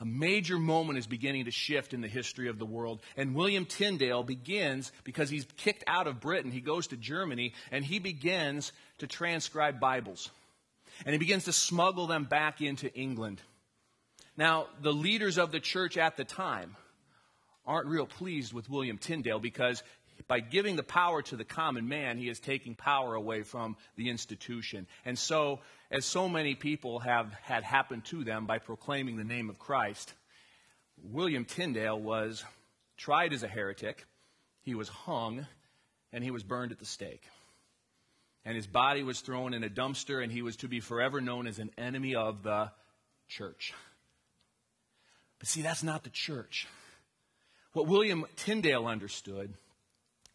A 0.00 0.04
major 0.04 0.58
moment 0.58 0.98
is 0.98 1.06
beginning 1.06 1.44
to 1.44 1.52
shift 1.52 1.94
in 1.94 2.00
the 2.00 2.08
history 2.08 2.48
of 2.48 2.58
the 2.58 2.66
world. 2.66 3.00
And 3.16 3.34
William 3.34 3.64
Tyndale 3.64 4.24
begins, 4.24 4.90
because 5.04 5.30
he's 5.30 5.46
kicked 5.56 5.84
out 5.86 6.08
of 6.08 6.20
Britain, 6.20 6.50
he 6.50 6.60
goes 6.60 6.88
to 6.88 6.96
Germany, 6.96 7.54
and 7.70 7.84
he 7.84 8.00
begins 8.00 8.72
to 8.98 9.06
transcribe 9.06 9.78
Bibles. 9.78 10.30
And 11.06 11.12
he 11.12 11.18
begins 11.18 11.44
to 11.44 11.52
smuggle 11.52 12.06
them 12.06 12.24
back 12.24 12.60
into 12.60 12.92
England. 12.92 13.40
Now, 14.36 14.66
the 14.82 14.92
leaders 14.92 15.38
of 15.38 15.52
the 15.52 15.60
church 15.60 15.96
at 15.96 16.16
the 16.16 16.24
time, 16.24 16.76
aren't 17.66 17.86
real 17.86 18.06
pleased 18.06 18.52
with 18.52 18.68
William 18.68 18.98
Tyndale 18.98 19.38
because 19.38 19.82
by 20.28 20.40
giving 20.40 20.76
the 20.76 20.82
power 20.82 21.22
to 21.22 21.36
the 21.36 21.44
common 21.44 21.88
man, 21.88 22.18
he 22.18 22.28
is 22.28 22.38
taking 22.38 22.74
power 22.74 23.14
away 23.14 23.42
from 23.42 23.76
the 23.96 24.10
institution. 24.10 24.86
And 25.04 25.18
so, 25.18 25.60
as 25.90 26.04
so 26.04 26.28
many 26.28 26.54
people 26.54 27.00
have 27.00 27.32
had 27.42 27.64
happened 27.64 28.04
to 28.06 28.24
them 28.24 28.46
by 28.46 28.58
proclaiming 28.58 29.16
the 29.16 29.24
name 29.24 29.50
of 29.50 29.58
Christ, 29.58 30.12
William 31.02 31.44
Tyndale 31.44 31.98
was 31.98 32.44
tried 32.96 33.32
as 33.32 33.42
a 33.42 33.48
heretic, 33.48 34.06
he 34.62 34.74
was 34.74 34.88
hung, 34.88 35.46
and 36.12 36.22
he 36.22 36.30
was 36.30 36.42
burned 36.42 36.72
at 36.72 36.78
the 36.78 36.86
stake. 36.86 37.24
And 38.44 38.56
his 38.56 38.66
body 38.66 39.02
was 39.02 39.20
thrown 39.20 39.54
in 39.54 39.64
a 39.64 39.70
dumpster, 39.70 40.22
and 40.22 40.30
he 40.30 40.42
was 40.42 40.56
to 40.56 40.68
be 40.68 40.80
forever 40.80 41.20
known 41.20 41.46
as 41.46 41.58
an 41.58 41.70
enemy 41.76 42.14
of 42.14 42.42
the 42.42 42.70
church. 43.26 43.72
But 45.38 45.48
see, 45.48 45.62
that's 45.62 45.82
not 45.82 46.04
the 46.04 46.10
church. 46.10 46.66
What 47.74 47.86
William 47.86 48.24
Tyndale 48.36 48.86
understood 48.86 49.52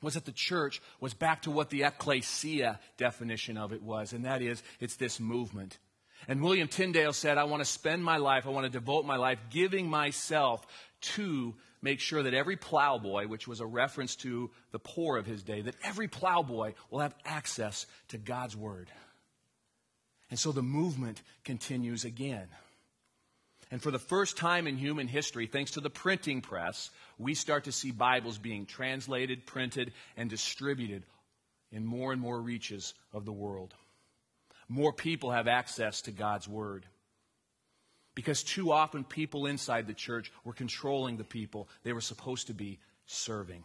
was 0.02 0.14
that 0.14 0.26
the 0.26 0.32
church 0.32 0.82
was 1.00 1.14
back 1.14 1.42
to 1.42 1.52
what 1.52 1.70
the 1.70 1.84
ecclesia 1.84 2.80
definition 2.98 3.58
of 3.58 3.74
it 3.74 3.82
was, 3.82 4.14
and 4.14 4.26
that 4.26 4.42
is, 4.42 4.62
it's 4.80 4.98
this 4.98 5.20
movement. 5.20 5.78
And 6.28 6.42
William 6.42 6.68
Tyndale 6.68 7.14
said, 7.14 7.38
I 7.38 7.46
want 7.46 7.62
to 7.62 7.70
spend 7.70 8.04
my 8.04 8.18
life, 8.18 8.46
I 8.46 8.50
want 8.50 8.66
to 8.66 8.70
devote 8.70 9.06
my 9.06 9.16
life 9.16 9.40
giving 9.50 9.90
myself 9.90 10.66
to 11.02 11.56
make 11.82 12.02
sure 12.02 12.24
that 12.24 12.34
every 12.34 12.58
plowboy, 12.58 13.28
which 13.28 13.48
was 13.48 13.62
a 13.62 13.66
reference 13.66 14.18
to 14.18 14.52
the 14.72 14.80
poor 14.80 15.18
of 15.18 15.26
his 15.26 15.42
day, 15.42 15.62
that 15.62 15.76
every 15.82 16.10
plowboy 16.10 16.74
will 16.92 17.00
have 17.00 17.16
access 17.26 17.86
to 18.10 18.18
God's 18.18 18.56
Word. 18.56 18.90
And 20.30 20.38
so 20.38 20.52
the 20.52 20.62
movement 20.62 21.22
continues 21.46 22.04
again. 22.04 22.48
And 23.72 23.82
for 23.82 23.92
the 23.92 24.00
first 24.00 24.36
time 24.36 24.66
in 24.66 24.78
human 24.78 25.08
history, 25.08 25.46
thanks 25.46 25.72
to 25.72 25.82
the 25.82 25.90
printing 25.90 26.42
press, 26.42 26.90
we 27.18 27.36
start 27.36 27.66
to 27.66 27.72
see 27.72 27.92
Bibles 27.92 28.38
being 28.38 28.66
translated, 28.66 29.46
printed, 29.46 29.94
and 30.18 30.30
distributed 30.30 31.04
in 31.72 31.86
more 31.86 32.12
and 32.12 32.22
more 32.22 32.42
reaches 32.42 32.96
of 33.14 33.26
the 33.26 33.32
world. 33.32 33.76
More 34.68 34.92
people 34.92 35.32
have 35.32 35.48
access 35.48 36.02
to 36.04 36.12
God's 36.12 36.48
Word. 36.48 36.86
Because 38.16 38.44
too 38.44 38.72
often 38.72 39.04
people 39.04 39.46
inside 39.46 39.88
the 39.88 39.94
church 39.94 40.32
were 40.44 40.54
controlling 40.54 41.18
the 41.18 41.24
people 41.24 41.70
they 41.84 41.94
were 41.94 42.02
supposed 42.02 42.48
to 42.48 42.54
be 42.54 42.80
serving. 43.06 43.64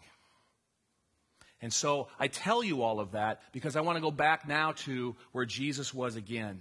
And 1.63 1.73
so 1.73 2.09
I 2.19 2.29
tell 2.29 2.63
you 2.63 2.83
all 2.83 3.01
of 3.01 3.13
that 3.13 3.41
because 3.53 3.75
I 3.75 3.81
want 3.81 3.97
to 3.97 4.03
go 4.03 4.11
back 4.11 4.47
now 4.47 4.73
to 4.73 5.17
where 5.33 5.47
Jesus 5.47 5.95
was 5.95 6.15
again. 6.15 6.61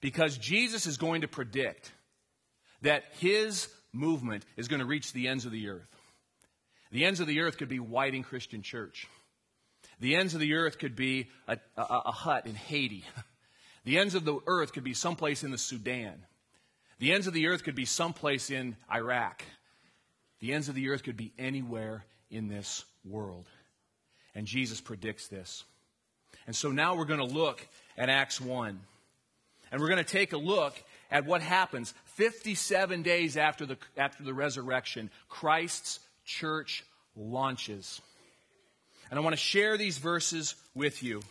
Because 0.00 0.36
Jesus 0.38 0.86
is 0.86 0.96
going 0.96 1.20
to 1.20 1.28
predict 1.28 1.92
that 2.82 3.04
his 3.18 3.68
movement 3.92 4.44
is 4.56 4.68
going 4.68 4.80
to 4.80 4.86
reach 4.86 5.12
the 5.12 5.28
ends 5.28 5.46
of 5.46 5.52
the 5.52 5.68
earth. 5.68 5.88
The 6.92 7.04
ends 7.04 7.20
of 7.20 7.26
the 7.26 7.40
earth 7.40 7.58
could 7.58 7.68
be 7.68 7.80
Whiting 7.80 8.22
Christian 8.22 8.62
Church. 8.62 9.06
The 10.00 10.16
ends 10.16 10.34
of 10.34 10.40
the 10.40 10.54
earth 10.54 10.78
could 10.78 10.94
be 10.94 11.28
a, 11.48 11.58
a, 11.76 11.82
a 12.06 12.12
hut 12.12 12.46
in 12.46 12.54
Haiti. 12.54 13.04
The 13.84 13.98
ends 13.98 14.16
of 14.16 14.24
the 14.24 14.40
earth 14.48 14.72
could 14.72 14.82
be 14.82 14.94
someplace 14.94 15.44
in 15.44 15.52
the 15.52 15.58
Sudan. 15.58 16.26
The 16.98 17.12
ends 17.12 17.28
of 17.28 17.34
the 17.34 17.46
earth 17.46 17.62
could 17.62 17.76
be 17.76 17.84
someplace 17.84 18.50
in 18.50 18.76
Iraq. 18.92 19.44
The 20.40 20.52
ends 20.52 20.68
of 20.68 20.74
the 20.74 20.88
earth 20.88 21.04
could 21.04 21.16
be 21.16 21.32
anywhere 21.38 22.04
in 22.28 22.48
this 22.48 22.84
world. 23.04 23.46
And 24.34 24.44
Jesus 24.44 24.80
predicts 24.80 25.28
this. 25.28 25.62
And 26.48 26.56
so 26.56 26.72
now 26.72 26.96
we're 26.96 27.04
going 27.04 27.20
to 27.20 27.34
look 27.34 27.64
at 27.96 28.08
Acts 28.08 28.40
1. 28.40 28.80
And 29.70 29.80
we're 29.80 29.88
going 29.88 30.04
to 30.04 30.04
take 30.04 30.32
a 30.32 30.38
look 30.38 30.74
at 31.10 31.26
what 31.26 31.42
happens 31.42 31.94
57 32.16 33.02
days 33.02 33.36
after 33.36 33.66
the, 33.66 33.76
after 33.96 34.22
the 34.22 34.34
resurrection. 34.34 35.10
Christ's 35.28 36.00
church 36.24 36.84
launches. 37.16 38.00
And 39.10 39.18
I 39.18 39.22
want 39.22 39.34
to 39.34 39.40
share 39.40 39.76
these 39.76 39.98
verses 39.98 40.54
with 40.74 41.02
you. 41.02 41.22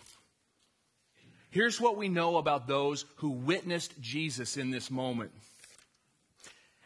Here's 1.49 1.79
what 1.79 1.97
we 1.97 2.09
know 2.09 2.37
about 2.37 2.67
those 2.67 3.05
who 3.17 3.29
witnessed 3.29 3.93
Jesus 4.01 4.57
in 4.57 4.71
this 4.71 4.91
moment. 4.91 5.31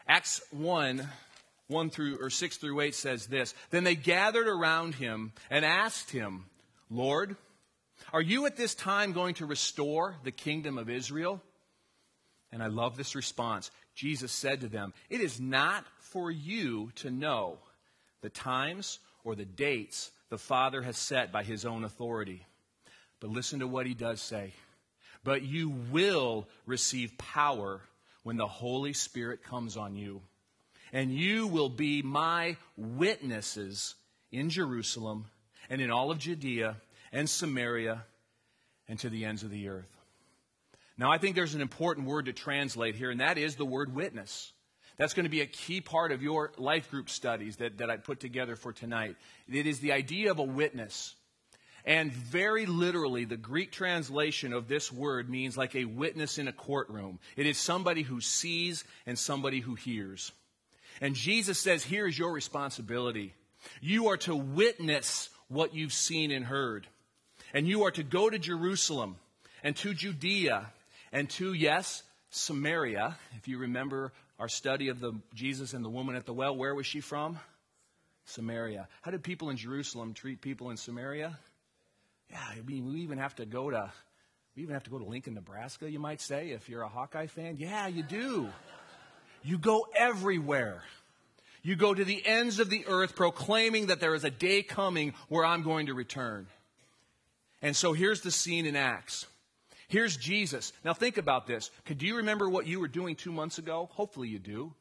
Acts 0.06 0.40
1 0.50 1.08
1 1.70 1.90
through 1.90 2.18
or 2.20 2.30
6 2.30 2.56
through 2.56 2.80
8 2.80 2.94
says 2.94 3.26
this 3.26 3.54
Then 3.70 3.84
they 3.84 3.94
gathered 3.94 4.48
around 4.48 4.96
him 4.96 5.32
and 5.50 5.64
asked 5.64 6.10
him, 6.10 6.46
Lord, 6.90 7.36
are 8.12 8.20
you 8.20 8.46
at 8.46 8.56
this 8.56 8.74
time 8.74 9.12
going 9.12 9.34
to 9.34 9.46
restore 9.46 10.16
the 10.24 10.32
kingdom 10.32 10.78
of 10.78 10.90
Israel? 10.90 11.40
And 12.52 12.62
I 12.62 12.66
love 12.66 12.96
this 12.96 13.14
response. 13.14 13.70
Jesus 13.94 14.32
said 14.32 14.60
to 14.62 14.68
them, 14.68 14.92
It 15.08 15.20
is 15.20 15.40
not 15.40 15.84
for 15.98 16.30
you 16.30 16.90
to 16.96 17.10
know 17.10 17.58
the 18.22 18.30
times 18.30 18.98
or 19.24 19.34
the 19.34 19.44
dates 19.44 20.10
the 20.30 20.38
Father 20.38 20.82
has 20.82 20.96
set 20.96 21.32
by 21.32 21.42
his 21.42 21.64
own 21.64 21.84
authority. 21.84 22.44
But 23.20 23.30
listen 23.30 23.60
to 23.60 23.66
what 23.66 23.86
he 23.86 23.94
does 23.94 24.20
say. 24.20 24.52
But 25.22 25.42
you 25.42 25.68
will 25.90 26.48
receive 26.66 27.18
power 27.18 27.80
when 28.22 28.36
the 28.36 28.46
Holy 28.46 28.92
Spirit 28.92 29.44
comes 29.44 29.76
on 29.76 29.94
you. 29.94 30.22
And 30.92 31.12
you 31.12 31.46
will 31.46 31.68
be 31.68 32.02
my 32.02 32.56
witnesses 32.76 33.94
in 34.32 34.50
Jerusalem 34.50 35.26
and 35.68 35.80
in 35.80 35.90
all 35.90 36.10
of 36.10 36.18
Judea 36.18 36.76
and 37.12 37.28
Samaria 37.28 38.04
and 38.88 38.98
to 39.00 39.08
the 39.08 39.24
ends 39.24 39.42
of 39.42 39.50
the 39.50 39.68
earth. 39.68 39.99
Now, 41.00 41.10
I 41.10 41.16
think 41.16 41.34
there's 41.34 41.54
an 41.54 41.62
important 41.62 42.06
word 42.06 42.26
to 42.26 42.34
translate 42.34 42.94
here, 42.94 43.10
and 43.10 43.20
that 43.20 43.38
is 43.38 43.56
the 43.56 43.64
word 43.64 43.94
witness. 43.94 44.52
That's 44.98 45.14
going 45.14 45.24
to 45.24 45.30
be 45.30 45.40
a 45.40 45.46
key 45.46 45.80
part 45.80 46.12
of 46.12 46.22
your 46.22 46.52
life 46.58 46.90
group 46.90 47.08
studies 47.08 47.56
that, 47.56 47.78
that 47.78 47.88
I 47.88 47.96
put 47.96 48.20
together 48.20 48.54
for 48.54 48.70
tonight. 48.70 49.16
It 49.50 49.66
is 49.66 49.80
the 49.80 49.92
idea 49.92 50.30
of 50.30 50.38
a 50.38 50.42
witness. 50.42 51.14
And 51.86 52.12
very 52.12 52.66
literally, 52.66 53.24
the 53.24 53.38
Greek 53.38 53.72
translation 53.72 54.52
of 54.52 54.68
this 54.68 54.92
word 54.92 55.30
means 55.30 55.56
like 55.56 55.74
a 55.74 55.86
witness 55.86 56.36
in 56.36 56.48
a 56.48 56.52
courtroom. 56.52 57.18
It 57.34 57.46
is 57.46 57.56
somebody 57.56 58.02
who 58.02 58.20
sees 58.20 58.84
and 59.06 59.18
somebody 59.18 59.60
who 59.60 59.76
hears. 59.76 60.32
And 61.00 61.14
Jesus 61.14 61.58
says, 61.58 61.82
Here 61.82 62.06
is 62.06 62.18
your 62.18 62.32
responsibility. 62.32 63.32
You 63.80 64.08
are 64.08 64.18
to 64.18 64.36
witness 64.36 65.30
what 65.48 65.74
you've 65.74 65.94
seen 65.94 66.30
and 66.30 66.44
heard. 66.44 66.86
And 67.54 67.66
you 67.66 67.84
are 67.84 67.90
to 67.92 68.02
go 68.02 68.28
to 68.28 68.38
Jerusalem 68.38 69.16
and 69.62 69.74
to 69.76 69.94
Judea 69.94 70.70
and 71.12 71.28
two, 71.28 71.52
yes, 71.52 72.02
Samaria. 72.30 73.16
If 73.36 73.48
you 73.48 73.58
remember 73.58 74.12
our 74.38 74.48
study 74.48 74.88
of 74.88 75.00
the 75.00 75.12
Jesus 75.34 75.74
and 75.74 75.84
the 75.84 75.90
woman 75.90 76.16
at 76.16 76.26
the 76.26 76.32
well, 76.32 76.56
where 76.56 76.74
was 76.74 76.86
she 76.86 77.00
from? 77.00 77.38
Samaria. 78.24 78.88
How 79.02 79.10
did 79.10 79.22
people 79.22 79.50
in 79.50 79.56
Jerusalem 79.56 80.14
treat 80.14 80.40
people 80.40 80.70
in 80.70 80.76
Samaria? 80.76 81.38
Yeah, 82.30 82.38
I 82.38 82.60
mean, 82.60 82.86
we 82.86 83.00
even 83.00 83.18
have 83.18 83.34
to 83.36 83.46
go 83.46 83.70
to 83.70 83.92
we 84.56 84.62
even 84.62 84.74
have 84.74 84.84
to 84.84 84.90
go 84.90 84.98
to 84.98 85.04
Lincoln, 85.04 85.34
Nebraska, 85.34 85.90
you 85.90 86.00
might 86.00 86.20
say, 86.20 86.50
if 86.50 86.68
you're 86.68 86.82
a 86.82 86.88
Hawkeye 86.88 87.28
fan. 87.28 87.56
Yeah, 87.56 87.86
you 87.86 88.02
do. 88.02 88.48
You 89.42 89.58
go 89.58 89.86
everywhere. 89.94 90.82
You 91.62 91.76
go 91.76 91.94
to 91.94 92.04
the 92.04 92.26
ends 92.26 92.58
of 92.58 92.68
the 92.68 92.84
earth 92.86 93.14
proclaiming 93.14 93.86
that 93.86 94.00
there 94.00 94.14
is 94.14 94.24
a 94.24 94.30
day 94.30 94.62
coming 94.62 95.14
where 95.28 95.44
I'm 95.44 95.62
going 95.62 95.86
to 95.86 95.94
return. 95.94 96.46
And 97.62 97.76
so 97.76 97.92
here's 97.92 98.22
the 98.22 98.30
scene 98.30 98.66
in 98.66 98.76
Acts. 98.76 99.26
Here's 99.90 100.16
Jesus. 100.16 100.72
Now 100.84 100.94
think 100.94 101.18
about 101.18 101.48
this. 101.48 101.72
Do 101.84 102.06
you 102.06 102.18
remember 102.18 102.48
what 102.48 102.68
you 102.68 102.78
were 102.78 102.86
doing 102.86 103.16
two 103.16 103.32
months 103.32 103.58
ago? 103.58 103.88
Hopefully 103.90 104.28
you 104.28 104.38
do. 104.38 104.72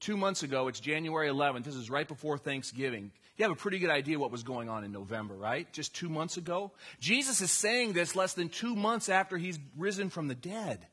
Two 0.00 0.16
months 0.16 0.42
ago, 0.42 0.66
it's 0.66 0.80
January 0.80 1.28
11th. 1.28 1.62
This 1.62 1.76
is 1.76 1.88
right 1.88 2.08
before 2.08 2.36
Thanksgiving. 2.36 3.12
You 3.36 3.44
have 3.44 3.52
a 3.52 3.56
pretty 3.56 3.78
good 3.78 3.88
idea 3.88 4.18
what 4.18 4.32
was 4.32 4.42
going 4.42 4.68
on 4.68 4.82
in 4.82 4.90
November, 4.90 5.34
right? 5.34 5.72
Just 5.72 5.94
two 5.94 6.08
months 6.08 6.38
ago. 6.38 6.72
Jesus 6.98 7.40
is 7.40 7.52
saying 7.52 7.92
this 7.92 8.16
less 8.16 8.34
than 8.34 8.48
two 8.48 8.74
months 8.74 9.08
after 9.08 9.38
he's 9.38 9.60
risen 9.76 10.10
from 10.10 10.26
the 10.26 10.34
dead. 10.34 10.84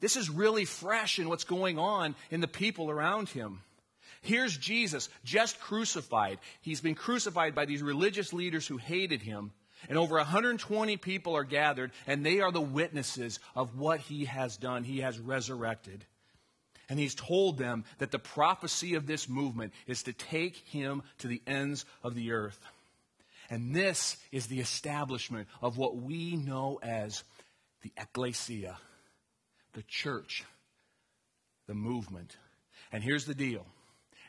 This 0.00 0.16
is 0.16 0.30
really 0.30 0.64
fresh 0.64 1.18
in 1.18 1.28
what's 1.28 1.44
going 1.44 1.78
on 1.78 2.14
in 2.30 2.40
the 2.40 2.48
people 2.48 2.90
around 2.90 3.28
him. 3.28 3.60
Here's 4.22 4.56
Jesus, 4.56 5.10
just 5.24 5.60
crucified. 5.60 6.38
He's 6.62 6.80
been 6.80 6.94
crucified 6.94 7.54
by 7.54 7.66
these 7.66 7.82
religious 7.82 8.32
leaders 8.32 8.66
who 8.66 8.78
hated 8.78 9.20
him. 9.20 9.52
And 9.88 9.98
over 9.98 10.16
120 10.16 10.96
people 10.96 11.36
are 11.36 11.44
gathered, 11.44 11.92
and 12.06 12.24
they 12.24 12.40
are 12.40 12.52
the 12.52 12.60
witnesses 12.60 13.38
of 13.54 13.78
what 13.78 14.00
he 14.00 14.24
has 14.24 14.56
done. 14.56 14.84
He 14.84 15.00
has 15.00 15.18
resurrected. 15.18 16.04
And 16.88 16.98
he's 16.98 17.14
told 17.14 17.58
them 17.58 17.84
that 17.98 18.10
the 18.10 18.18
prophecy 18.18 18.94
of 18.94 19.06
this 19.06 19.28
movement 19.28 19.72
is 19.86 20.04
to 20.04 20.12
take 20.12 20.56
him 20.56 21.02
to 21.18 21.28
the 21.28 21.42
ends 21.46 21.84
of 22.02 22.14
the 22.14 22.32
earth. 22.32 22.58
And 23.50 23.74
this 23.74 24.16
is 24.32 24.46
the 24.46 24.60
establishment 24.60 25.48
of 25.62 25.78
what 25.78 25.96
we 25.96 26.36
know 26.36 26.78
as 26.82 27.22
the 27.82 27.92
ecclesia, 27.96 28.76
the 29.72 29.84
church, 29.88 30.44
the 31.66 31.74
movement. 31.74 32.36
And 32.92 33.02
here's 33.02 33.24
the 33.24 33.34
deal 33.34 33.66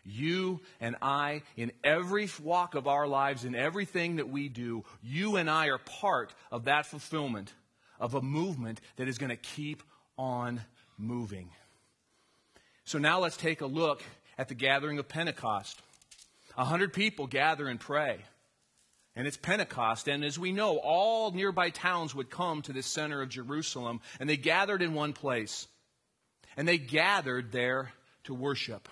you 0.07 0.61
and 0.79 0.95
I, 1.01 1.43
in 1.55 1.71
every 1.83 2.29
walk 2.41 2.75
of 2.75 2.87
our 2.87 3.07
lives, 3.07 3.45
in 3.45 3.55
everything 3.55 4.15
that 4.15 4.29
we 4.29 4.49
do, 4.49 4.83
you 5.03 5.35
and 5.35 5.49
I 5.49 5.67
are 5.67 5.77
part 5.77 6.33
of 6.51 6.65
that 6.65 6.85
fulfillment 6.85 7.53
of 7.99 8.13
a 8.13 8.21
movement 8.21 8.79
that 8.95 9.07
is 9.07 9.17
going 9.17 9.29
to 9.29 9.35
keep 9.35 9.83
on 10.17 10.61
moving. 10.97 11.49
So 12.85 12.97
now 12.97 13.19
let's 13.19 13.37
take 13.37 13.61
a 13.61 13.65
look 13.65 14.01
at 14.37 14.47
the 14.47 14.55
gathering 14.55 14.97
of 14.97 15.09
Pentecost. 15.09 15.81
A 16.57 16.65
hundred 16.65 16.93
people 16.93 17.27
gather 17.27 17.67
and 17.67 17.79
pray. 17.79 18.19
And 19.15 19.27
it's 19.27 19.37
Pentecost. 19.37 20.07
And 20.07 20.23
as 20.23 20.37
we 20.37 20.51
know, 20.51 20.77
all 20.77 21.31
nearby 21.31 21.71
towns 21.71 22.13
would 22.15 22.29
come 22.29 22.61
to 22.61 22.73
the 22.73 22.83
center 22.83 23.21
of 23.21 23.29
Jerusalem, 23.29 23.99
and 24.19 24.29
they 24.29 24.37
gathered 24.37 24.81
in 24.81 24.93
one 24.93 25.13
place. 25.13 25.67
And 26.55 26.67
they 26.67 26.77
gathered 26.77 27.51
there 27.51 27.91
to 28.25 28.33
worship. 28.33 28.87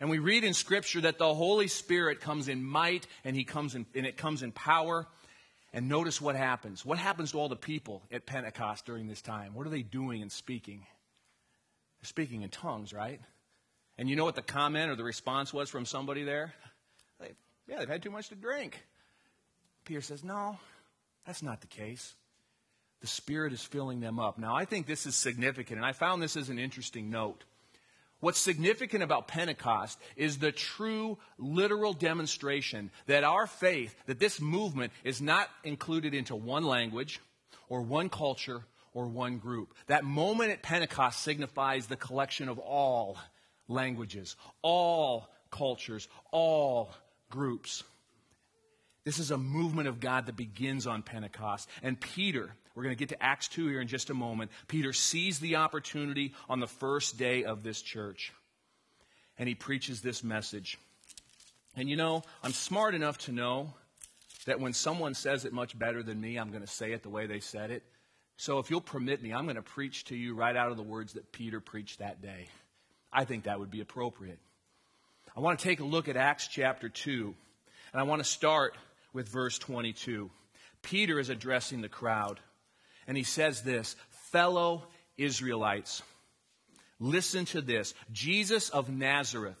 And 0.00 0.10
we 0.10 0.18
read 0.18 0.44
in 0.44 0.54
Scripture 0.54 1.00
that 1.02 1.18
the 1.18 1.34
Holy 1.34 1.68
Spirit 1.68 2.20
comes 2.20 2.48
in 2.48 2.64
might 2.64 3.06
and, 3.24 3.34
he 3.34 3.44
comes 3.44 3.74
in, 3.74 3.86
and 3.94 4.06
it 4.06 4.16
comes 4.16 4.42
in 4.42 4.52
power. 4.52 5.06
And 5.72 5.88
notice 5.88 6.20
what 6.20 6.34
happens. 6.34 6.84
What 6.84 6.98
happens 6.98 7.32
to 7.32 7.38
all 7.38 7.48
the 7.48 7.56
people 7.56 8.02
at 8.10 8.24
Pentecost 8.24 8.86
during 8.86 9.06
this 9.06 9.20
time? 9.20 9.54
What 9.54 9.66
are 9.66 9.70
they 9.70 9.82
doing 9.82 10.22
and 10.22 10.32
speaking? 10.32 10.86
They're 12.00 12.06
speaking 12.06 12.42
in 12.42 12.48
tongues, 12.48 12.92
right? 12.92 13.20
And 13.98 14.08
you 14.08 14.16
know 14.16 14.24
what 14.24 14.36
the 14.36 14.42
comment 14.42 14.90
or 14.90 14.96
the 14.96 15.04
response 15.04 15.52
was 15.52 15.68
from 15.68 15.84
somebody 15.84 16.22
there? 16.22 16.54
They, 17.20 17.32
yeah, 17.66 17.80
they've 17.80 17.88
had 17.88 18.02
too 18.02 18.10
much 18.10 18.28
to 18.28 18.36
drink. 18.36 18.80
Peter 19.84 20.00
says, 20.00 20.22
No, 20.22 20.58
that's 21.26 21.42
not 21.42 21.60
the 21.60 21.66
case. 21.66 22.14
The 23.00 23.06
Spirit 23.06 23.52
is 23.52 23.62
filling 23.62 24.00
them 24.00 24.18
up. 24.18 24.38
Now, 24.38 24.56
I 24.56 24.64
think 24.64 24.86
this 24.86 25.06
is 25.06 25.14
significant, 25.14 25.78
and 25.78 25.86
I 25.86 25.92
found 25.92 26.22
this 26.22 26.36
as 26.36 26.48
an 26.48 26.58
interesting 26.58 27.10
note. 27.10 27.44
What's 28.20 28.40
significant 28.40 29.04
about 29.04 29.28
Pentecost 29.28 29.98
is 30.16 30.38
the 30.38 30.50
true 30.50 31.18
literal 31.38 31.92
demonstration 31.92 32.90
that 33.06 33.22
our 33.22 33.46
faith, 33.46 33.94
that 34.06 34.18
this 34.18 34.40
movement 34.40 34.92
is 35.04 35.22
not 35.22 35.48
included 35.62 36.14
into 36.14 36.34
one 36.34 36.64
language 36.64 37.20
or 37.68 37.82
one 37.82 38.08
culture 38.08 38.64
or 38.92 39.06
one 39.06 39.38
group. 39.38 39.72
That 39.86 40.04
moment 40.04 40.50
at 40.50 40.62
Pentecost 40.62 41.22
signifies 41.22 41.86
the 41.86 41.96
collection 41.96 42.48
of 42.48 42.58
all 42.58 43.18
languages, 43.68 44.34
all 44.62 45.28
cultures, 45.50 46.08
all 46.32 46.90
groups. 47.30 47.84
This 49.04 49.20
is 49.20 49.30
a 49.30 49.38
movement 49.38 49.88
of 49.88 50.00
God 50.00 50.26
that 50.26 50.36
begins 50.36 50.86
on 50.86 51.02
Pentecost. 51.02 51.68
And 51.82 52.00
Peter, 52.00 52.54
we're 52.78 52.84
going 52.84 52.94
to 52.94 52.98
get 52.98 53.08
to 53.08 53.20
Acts 53.20 53.48
2 53.48 53.66
here 53.66 53.80
in 53.80 53.88
just 53.88 54.08
a 54.08 54.14
moment. 54.14 54.52
Peter 54.68 54.92
sees 54.92 55.40
the 55.40 55.56
opportunity 55.56 56.32
on 56.48 56.60
the 56.60 56.68
first 56.68 57.18
day 57.18 57.42
of 57.42 57.64
this 57.64 57.82
church, 57.82 58.32
and 59.36 59.48
he 59.48 59.56
preaches 59.56 60.00
this 60.00 60.22
message. 60.22 60.78
And 61.74 61.90
you 61.90 61.96
know, 61.96 62.22
I'm 62.40 62.52
smart 62.52 62.94
enough 62.94 63.18
to 63.18 63.32
know 63.32 63.74
that 64.46 64.60
when 64.60 64.74
someone 64.74 65.14
says 65.14 65.44
it 65.44 65.52
much 65.52 65.76
better 65.76 66.04
than 66.04 66.20
me, 66.20 66.36
I'm 66.36 66.50
going 66.50 66.62
to 66.62 66.68
say 66.68 66.92
it 66.92 67.02
the 67.02 67.08
way 67.08 67.26
they 67.26 67.40
said 67.40 67.72
it. 67.72 67.82
So 68.36 68.60
if 68.60 68.70
you'll 68.70 68.80
permit 68.80 69.20
me, 69.24 69.34
I'm 69.34 69.46
going 69.46 69.56
to 69.56 69.62
preach 69.62 70.04
to 70.04 70.16
you 70.16 70.36
right 70.36 70.54
out 70.54 70.70
of 70.70 70.76
the 70.76 70.84
words 70.84 71.14
that 71.14 71.32
Peter 71.32 71.58
preached 71.58 71.98
that 71.98 72.22
day. 72.22 72.46
I 73.12 73.24
think 73.24 73.42
that 73.42 73.58
would 73.58 73.72
be 73.72 73.80
appropriate. 73.80 74.38
I 75.36 75.40
want 75.40 75.58
to 75.58 75.64
take 75.64 75.80
a 75.80 75.84
look 75.84 76.06
at 76.06 76.16
Acts 76.16 76.46
chapter 76.46 76.88
2, 76.88 77.34
and 77.92 78.00
I 78.00 78.04
want 78.04 78.22
to 78.22 78.24
start 78.24 78.76
with 79.12 79.28
verse 79.28 79.58
22. 79.58 80.30
Peter 80.80 81.18
is 81.18 81.28
addressing 81.28 81.80
the 81.80 81.88
crowd. 81.88 82.38
And 83.08 83.16
he 83.16 83.24
says 83.24 83.62
this 83.62 83.96
Fellow 84.30 84.84
Israelites, 85.16 86.02
listen 87.00 87.46
to 87.46 87.60
this. 87.60 87.94
Jesus 88.12 88.68
of 88.68 88.88
Nazareth 88.90 89.58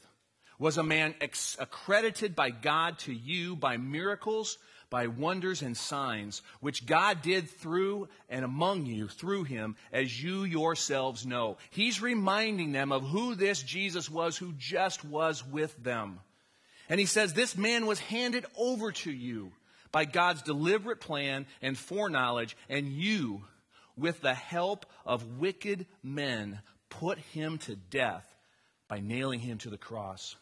was 0.58 0.76
a 0.76 0.82
man 0.82 1.14
ex- 1.20 1.56
accredited 1.58 2.36
by 2.36 2.50
God 2.50 2.98
to 3.00 3.12
you 3.12 3.56
by 3.56 3.76
miracles, 3.78 4.58
by 4.90 5.06
wonders 5.06 5.62
and 5.62 5.76
signs, 5.76 6.42
which 6.60 6.84
God 6.84 7.22
did 7.22 7.48
through 7.48 8.08
and 8.28 8.44
among 8.44 8.86
you 8.86 9.08
through 9.08 9.44
him, 9.44 9.76
as 9.92 10.22
you 10.22 10.44
yourselves 10.44 11.24
know. 11.24 11.56
He's 11.70 12.02
reminding 12.02 12.72
them 12.72 12.92
of 12.92 13.02
who 13.02 13.34
this 13.34 13.62
Jesus 13.62 14.10
was 14.10 14.36
who 14.36 14.52
just 14.58 15.04
was 15.04 15.46
with 15.46 15.76
them. 15.82 16.20
And 16.88 17.00
he 17.00 17.06
says, 17.06 17.32
This 17.32 17.56
man 17.56 17.86
was 17.86 18.00
handed 18.00 18.44
over 18.56 18.92
to 18.92 19.10
you 19.10 19.52
by 19.92 20.04
God's 20.04 20.42
deliberate 20.42 21.00
plan 21.00 21.46
and 21.62 21.76
foreknowledge, 21.76 22.56
and 22.68 22.88
you, 22.88 23.42
with 23.96 24.20
the 24.20 24.34
help 24.34 24.86
of 25.04 25.38
wicked 25.38 25.86
men, 26.02 26.60
put 26.90 27.18
him 27.18 27.58
to 27.58 27.76
death 27.76 28.26
by 28.88 29.00
nailing 29.00 29.40
him 29.40 29.58
to 29.58 29.70
the 29.70 29.78
cross. 29.78 30.36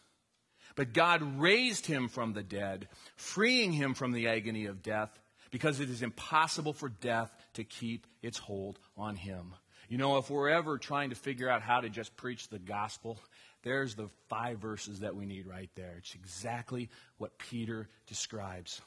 But 0.75 0.93
God 0.93 1.39
raised 1.39 1.85
him 1.85 2.07
from 2.07 2.33
the 2.33 2.43
dead, 2.43 2.87
freeing 3.15 3.73
him 3.73 3.93
from 3.93 4.11
the 4.11 4.27
agony 4.27 4.65
of 4.67 4.83
death, 4.83 5.09
because 5.49 5.79
it 5.79 5.89
is 5.89 6.01
impossible 6.03 6.73
for 6.73 6.89
death 6.89 7.31
to 7.53 7.63
keep 7.63 8.05
its 8.21 8.37
hold 8.37 8.77
on 8.95 9.15
him. 9.15 9.53
You 9.89 9.97
know, 9.97 10.17
if 10.17 10.29
we're 10.29 10.49
ever 10.49 10.77
trying 10.77 11.11
to 11.11 11.15
figure 11.15 11.49
out 11.49 11.61
how 11.61 11.79
to 11.79 11.89
just 11.89 12.15
preach 12.17 12.49
the 12.49 12.59
gospel, 12.59 13.17
there's 13.63 13.95
the 13.95 14.09
five 14.29 14.59
verses 14.59 14.99
that 14.99 15.15
we 15.15 15.25
need 15.25 15.47
right 15.47 15.69
there. 15.75 15.95
It's 15.97 16.13
exactly 16.13 16.89
what 17.17 17.37
Peter 17.37 17.87
describes. 18.05 18.81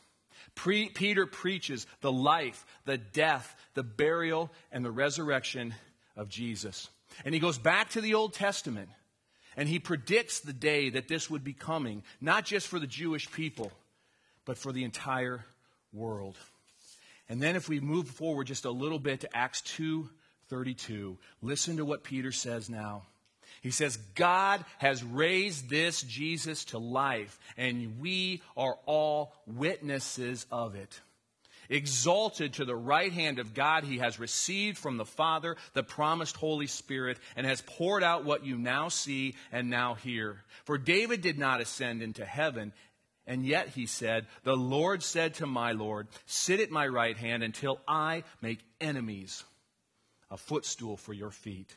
Pre- 0.54 0.88
Peter 0.88 1.26
preaches 1.26 1.86
the 2.00 2.12
life, 2.12 2.64
the 2.84 2.98
death, 2.98 3.56
the 3.74 3.82
burial, 3.82 4.50
and 4.72 4.84
the 4.84 4.90
resurrection 4.90 5.74
of 6.16 6.28
Jesus. 6.28 6.88
And 7.24 7.34
he 7.34 7.40
goes 7.40 7.58
back 7.58 7.90
to 7.90 8.00
the 8.00 8.14
Old 8.14 8.34
Testament 8.34 8.88
and 9.56 9.68
he 9.68 9.78
predicts 9.78 10.40
the 10.40 10.52
day 10.52 10.90
that 10.90 11.08
this 11.08 11.28
would 11.28 11.44
be 11.44 11.52
coming, 11.52 12.02
not 12.20 12.44
just 12.44 12.68
for 12.68 12.78
the 12.78 12.86
Jewish 12.86 13.30
people, 13.32 13.72
but 14.44 14.58
for 14.58 14.72
the 14.72 14.84
entire 14.84 15.44
world. 15.92 16.36
And 17.28 17.42
then 17.42 17.56
if 17.56 17.68
we 17.68 17.80
move 17.80 18.08
forward 18.08 18.46
just 18.46 18.64
a 18.64 18.70
little 18.70 18.98
bit 18.98 19.20
to 19.20 19.36
Acts 19.36 19.62
2:32, 19.62 21.18
listen 21.42 21.76
to 21.76 21.84
what 21.84 22.04
Peter 22.04 22.32
says 22.32 22.68
now. 22.68 23.06
He 23.60 23.70
says, 23.70 23.98
God 24.14 24.64
has 24.78 25.04
raised 25.04 25.68
this 25.68 26.00
Jesus 26.02 26.64
to 26.66 26.78
life, 26.78 27.38
and 27.56 28.00
we 28.00 28.42
are 28.56 28.78
all 28.86 29.34
witnesses 29.46 30.46
of 30.50 30.74
it. 30.74 31.00
Exalted 31.68 32.54
to 32.54 32.64
the 32.64 32.74
right 32.74 33.12
hand 33.12 33.38
of 33.38 33.54
God, 33.54 33.84
he 33.84 33.98
has 33.98 34.18
received 34.18 34.76
from 34.76 34.96
the 34.96 35.04
Father 35.04 35.56
the 35.72 35.84
promised 35.84 36.36
Holy 36.36 36.66
Spirit 36.66 37.18
and 37.36 37.46
has 37.46 37.60
poured 37.60 38.02
out 38.02 38.24
what 38.24 38.44
you 38.44 38.58
now 38.58 38.88
see 38.88 39.36
and 39.52 39.70
now 39.70 39.94
hear. 39.94 40.42
For 40.64 40.78
David 40.78 41.20
did 41.20 41.38
not 41.38 41.60
ascend 41.60 42.02
into 42.02 42.24
heaven, 42.24 42.72
and 43.24 43.46
yet 43.46 43.68
he 43.68 43.86
said, 43.86 44.26
The 44.42 44.56
Lord 44.56 45.02
said 45.04 45.34
to 45.34 45.46
my 45.46 45.70
Lord, 45.70 46.08
Sit 46.26 46.58
at 46.58 46.72
my 46.72 46.88
right 46.88 47.16
hand 47.16 47.44
until 47.44 47.80
I 47.86 48.24
make 48.42 48.58
enemies 48.80 49.44
a 50.28 50.36
footstool 50.36 50.96
for 50.96 51.12
your 51.12 51.30
feet. 51.30 51.76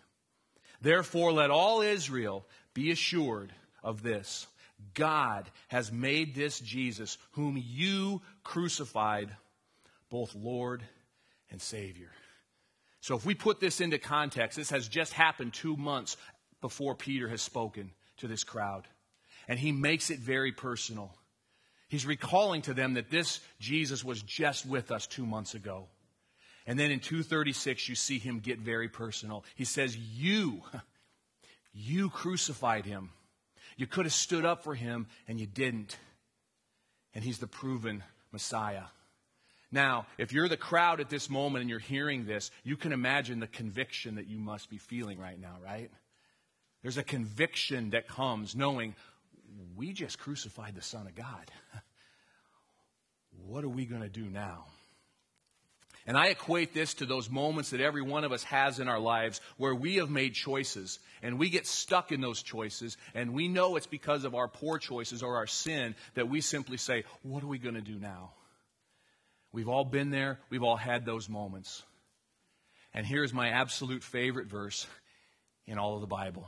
Therefore, 0.84 1.32
let 1.32 1.50
all 1.50 1.82
Israel 1.82 2.46
be 2.74 2.92
assured 2.92 3.54
of 3.82 4.04
this 4.04 4.48
God 4.94 5.50
has 5.70 5.92
made 5.92 6.36
this 6.36 6.60
Jesus, 6.60 7.18
whom 7.32 7.58
you 7.58 8.22
crucified, 8.44 9.30
both 10.10 10.36
Lord 10.36 10.84
and 11.50 11.62
Savior. 11.62 12.12
So, 13.00 13.16
if 13.16 13.26
we 13.26 13.34
put 13.34 13.62
this 13.62 13.80
into 13.80 13.98
context, 13.98 14.58
this 14.58 14.72
has 14.72 14.90
just 14.90 15.14
happened 15.14 15.54
two 15.54 15.78
months 15.78 16.18
before 16.60 16.96
Peter 16.96 17.30
has 17.30 17.42
spoken 17.42 17.92
to 18.18 18.28
this 18.28 18.44
crowd. 18.44 18.86
And 19.48 19.58
he 19.58 19.72
makes 19.72 20.10
it 20.10 20.20
very 20.20 20.52
personal. 20.52 21.16
He's 21.88 22.06
recalling 22.06 22.62
to 22.64 22.74
them 22.74 22.96
that 22.96 23.10
this 23.10 23.40
Jesus 23.60 24.04
was 24.04 24.22
just 24.22 24.66
with 24.66 24.92
us 24.92 25.08
two 25.08 25.26
months 25.26 25.54
ago. 25.54 25.88
And 26.66 26.80
then 26.80 26.92
in 26.92 27.00
236, 27.00 27.90
you 27.90 27.96
see 27.96 28.20
him 28.20 28.40
get 28.40 28.60
very 28.60 28.88
personal. 28.88 29.44
He 29.56 29.66
says, 29.66 29.98
You, 29.98 30.62
you 31.74 32.10
crucified 32.10 32.86
him. 32.86 33.10
You 33.76 33.88
could 33.88 34.06
have 34.06 34.14
stood 34.14 34.46
up 34.46 34.64
for 34.64 34.76
him, 34.76 35.08
and 35.28 35.40
you 35.40 35.48
didn't. 35.48 35.98
And 37.14 37.24
he's 37.24 37.40
the 37.40 37.48
proven 37.48 38.04
Messiah. 38.32 38.84
Now, 39.72 40.06
if 40.20 40.32
you're 40.32 40.48
the 40.48 40.56
crowd 40.56 41.00
at 41.00 41.10
this 41.10 41.30
moment 41.30 41.62
and 41.62 41.70
you're 41.70 41.80
hearing 41.80 42.26
this, 42.26 42.52
you 42.64 42.78
can 42.78 42.94
imagine 42.94 43.40
the 43.40 43.48
conviction 43.48 44.16
that 44.16 44.28
you 44.28 44.38
must 44.38 44.70
be 44.70 44.78
feeling 44.78 45.20
right 45.20 45.40
now, 45.40 45.56
right? 45.64 45.90
There's 46.84 46.98
a 46.98 47.04
conviction 47.04 47.90
that 47.90 48.08
comes 48.08 48.56
knowing 48.56 48.96
we 49.76 49.94
just 49.94 50.20
crucified 50.20 50.76
the 50.76 50.82
Son 50.82 51.08
of 51.08 51.16
God. 51.16 51.52
what 53.48 53.64
are 53.64 53.70
we 53.70 53.86
going 53.86 54.04
to 54.04 54.10
do 54.10 54.26
now? 54.26 54.66
And 56.06 56.18
I 56.18 56.28
equate 56.28 56.74
this 56.74 56.96
to 56.96 57.06
those 57.06 57.30
moments 57.30 57.70
that 57.70 57.80
every 57.80 58.02
one 58.02 58.26
of 58.26 58.34
us 58.34 58.44
has 58.44 58.80
in 58.80 58.90
our 58.90 59.00
lives 59.00 59.40
where 59.58 59.74
we 59.74 59.96
have 59.96 60.10
made 60.10 60.34
choices 60.34 61.00
and 61.22 61.40
we 61.40 61.50
get 61.50 61.66
stuck 61.66 62.12
in 62.12 62.20
those 62.20 62.44
choices 62.44 62.98
and 63.14 63.34
we 63.34 63.48
know 63.48 63.78
it's 63.78 63.88
because 63.88 64.26
of 64.26 64.36
our 64.36 64.50
poor 64.50 64.78
choices 64.78 65.24
or 65.24 65.38
our 65.38 65.48
sin 65.48 65.96
that 66.16 66.28
we 66.28 66.42
simply 66.42 66.76
say, 66.76 67.06
What 67.22 67.44
are 67.44 67.48
we 67.48 67.58
going 67.58 67.76
to 67.76 67.82
do 67.82 67.98
now? 68.00 68.32
We've 69.54 69.70
all 69.70 69.86
been 69.86 70.10
there, 70.10 70.40
we've 70.50 70.64
all 70.64 70.76
had 70.76 71.06
those 71.06 71.30
moments. 71.30 71.84
And 72.94 73.06
here's 73.06 73.34
my 73.34 73.50
absolute 73.50 74.04
favorite 74.04 74.48
verse 74.48 74.86
in 75.68 75.78
all 75.78 75.96
of 75.96 76.02
the 76.02 76.08
Bible. 76.08 76.46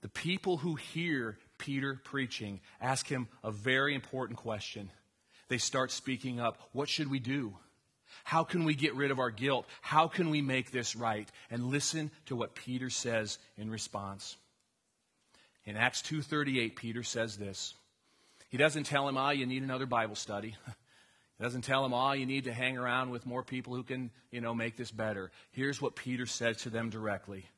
The 0.00 0.08
people 0.08 0.56
who 0.56 0.74
hear 0.74 1.38
Peter 1.58 2.00
preaching 2.02 2.60
ask 2.80 3.06
him 3.06 3.28
a 3.44 3.52
very 3.52 3.94
important 3.94 4.38
question. 4.38 4.90
They 5.48 5.58
start 5.58 5.90
speaking 5.90 6.40
up. 6.40 6.58
What 6.72 6.88
should 6.88 7.10
we 7.10 7.20
do? 7.20 7.54
How 8.24 8.44
can 8.44 8.64
we 8.64 8.74
get 8.74 8.94
rid 8.94 9.10
of 9.10 9.18
our 9.18 9.30
guilt? 9.30 9.66
How 9.80 10.08
can 10.08 10.30
we 10.30 10.42
make 10.42 10.70
this 10.70 10.96
right? 10.96 11.30
And 11.50 11.66
listen 11.66 12.10
to 12.26 12.36
what 12.36 12.54
Peter 12.54 12.90
says 12.90 13.38
in 13.56 13.70
response. 13.70 14.36
In 15.64 15.76
Acts 15.76 16.02
2:38 16.02 16.76
Peter 16.76 17.02
says 17.02 17.36
this. 17.36 17.74
He 18.48 18.58
doesn't 18.58 18.84
tell 18.84 19.08
him, 19.08 19.16
"Ah, 19.16 19.30
you 19.30 19.46
need 19.46 19.62
another 19.62 19.86
Bible 19.86 20.16
study." 20.16 20.56
He 21.38 21.44
doesn't 21.44 21.62
tell 21.62 21.84
him, 21.84 21.92
"Oh, 21.92 22.12
you 22.12 22.24
need 22.24 22.44
to 22.44 22.52
hang 22.52 22.78
around 22.78 23.10
with 23.10 23.26
more 23.26 23.42
people 23.42 23.74
who 23.74 23.82
can, 23.82 24.12
you 24.30 24.40
know, 24.40 24.54
make 24.54 24.76
this 24.76 24.92
better." 24.92 25.32
Here's 25.50 25.82
what 25.82 25.96
Peter 25.96 26.24
says 26.24 26.58
to 26.58 26.70
them 26.70 26.88
directly. 26.88 27.48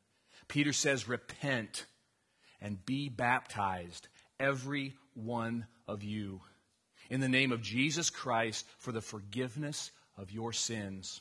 Peter 0.49 0.73
says, 0.73 1.07
"Repent 1.07 1.85
and 2.63 2.83
be 2.87 3.11
baptized, 3.11 4.09
every 4.41 4.95
one 5.13 5.67
of 5.87 6.03
you, 6.03 6.41
in 7.11 7.21
the 7.21 7.29
name 7.29 7.53
of 7.53 7.61
Jesus 7.61 8.09
Christ 8.09 8.67
for 8.79 8.91
the 8.91 9.03
forgiveness 9.03 9.91
of 10.17 10.31
your 10.31 10.53
sins. 10.53 11.21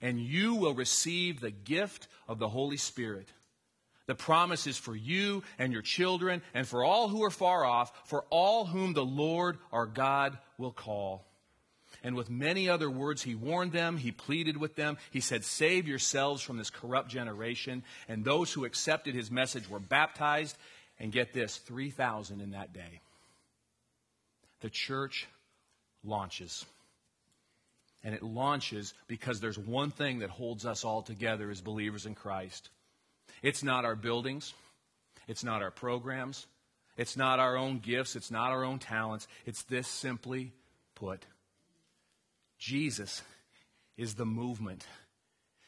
And 0.00 0.20
you 0.20 0.54
will 0.54 0.74
receive 0.74 1.40
the 1.40 1.50
gift 1.50 2.08
of 2.28 2.38
the 2.38 2.48
Holy 2.48 2.76
Spirit. 2.76 3.28
The 4.06 4.14
promise 4.14 4.66
is 4.66 4.76
for 4.76 4.94
you 4.94 5.42
and 5.58 5.72
your 5.72 5.82
children 5.82 6.42
and 6.52 6.66
for 6.66 6.84
all 6.84 7.08
who 7.08 7.24
are 7.24 7.30
far 7.30 7.64
off, 7.64 7.92
for 8.08 8.24
all 8.28 8.66
whom 8.66 8.92
the 8.92 9.04
Lord 9.04 9.58
our 9.72 9.86
God 9.86 10.36
will 10.58 10.72
call. 10.72 11.24
And 12.02 12.14
with 12.16 12.28
many 12.28 12.68
other 12.68 12.90
words, 12.90 13.22
he 13.22 13.34
warned 13.34 13.72
them, 13.72 13.96
he 13.96 14.12
pleaded 14.12 14.58
with 14.58 14.76
them. 14.76 14.98
He 15.10 15.20
said, 15.20 15.42
Save 15.42 15.88
yourselves 15.88 16.42
from 16.42 16.58
this 16.58 16.68
corrupt 16.68 17.08
generation. 17.08 17.82
And 18.08 18.24
those 18.24 18.52
who 18.52 18.66
accepted 18.66 19.14
his 19.14 19.30
message 19.30 19.68
were 19.70 19.80
baptized. 19.80 20.56
And 21.00 21.10
get 21.10 21.32
this 21.32 21.56
3,000 21.56 22.40
in 22.40 22.52
that 22.52 22.72
day. 22.72 23.00
The 24.60 24.70
church 24.70 25.26
launches. 26.04 26.64
And 28.04 28.14
it 28.14 28.22
launches 28.22 28.92
because 29.08 29.40
there's 29.40 29.58
one 29.58 29.90
thing 29.90 30.18
that 30.18 30.30
holds 30.30 30.66
us 30.66 30.84
all 30.84 31.02
together 31.02 31.50
as 31.50 31.62
believers 31.62 32.04
in 32.04 32.14
Christ. 32.14 32.68
It's 33.42 33.62
not 33.62 33.84
our 33.84 33.96
buildings, 33.96 34.52
it's 35.26 35.42
not 35.42 35.62
our 35.62 35.70
programs, 35.70 36.46
it's 36.96 37.16
not 37.16 37.40
our 37.40 37.56
own 37.56 37.78
gifts, 37.78 38.14
it's 38.14 38.30
not 38.30 38.52
our 38.52 38.62
own 38.62 38.78
talents. 38.78 39.26
It's 39.46 39.62
this 39.64 39.88
simply 39.88 40.52
put 40.94 41.24
Jesus 42.58 43.22
is 43.96 44.14
the 44.14 44.26
movement, 44.26 44.86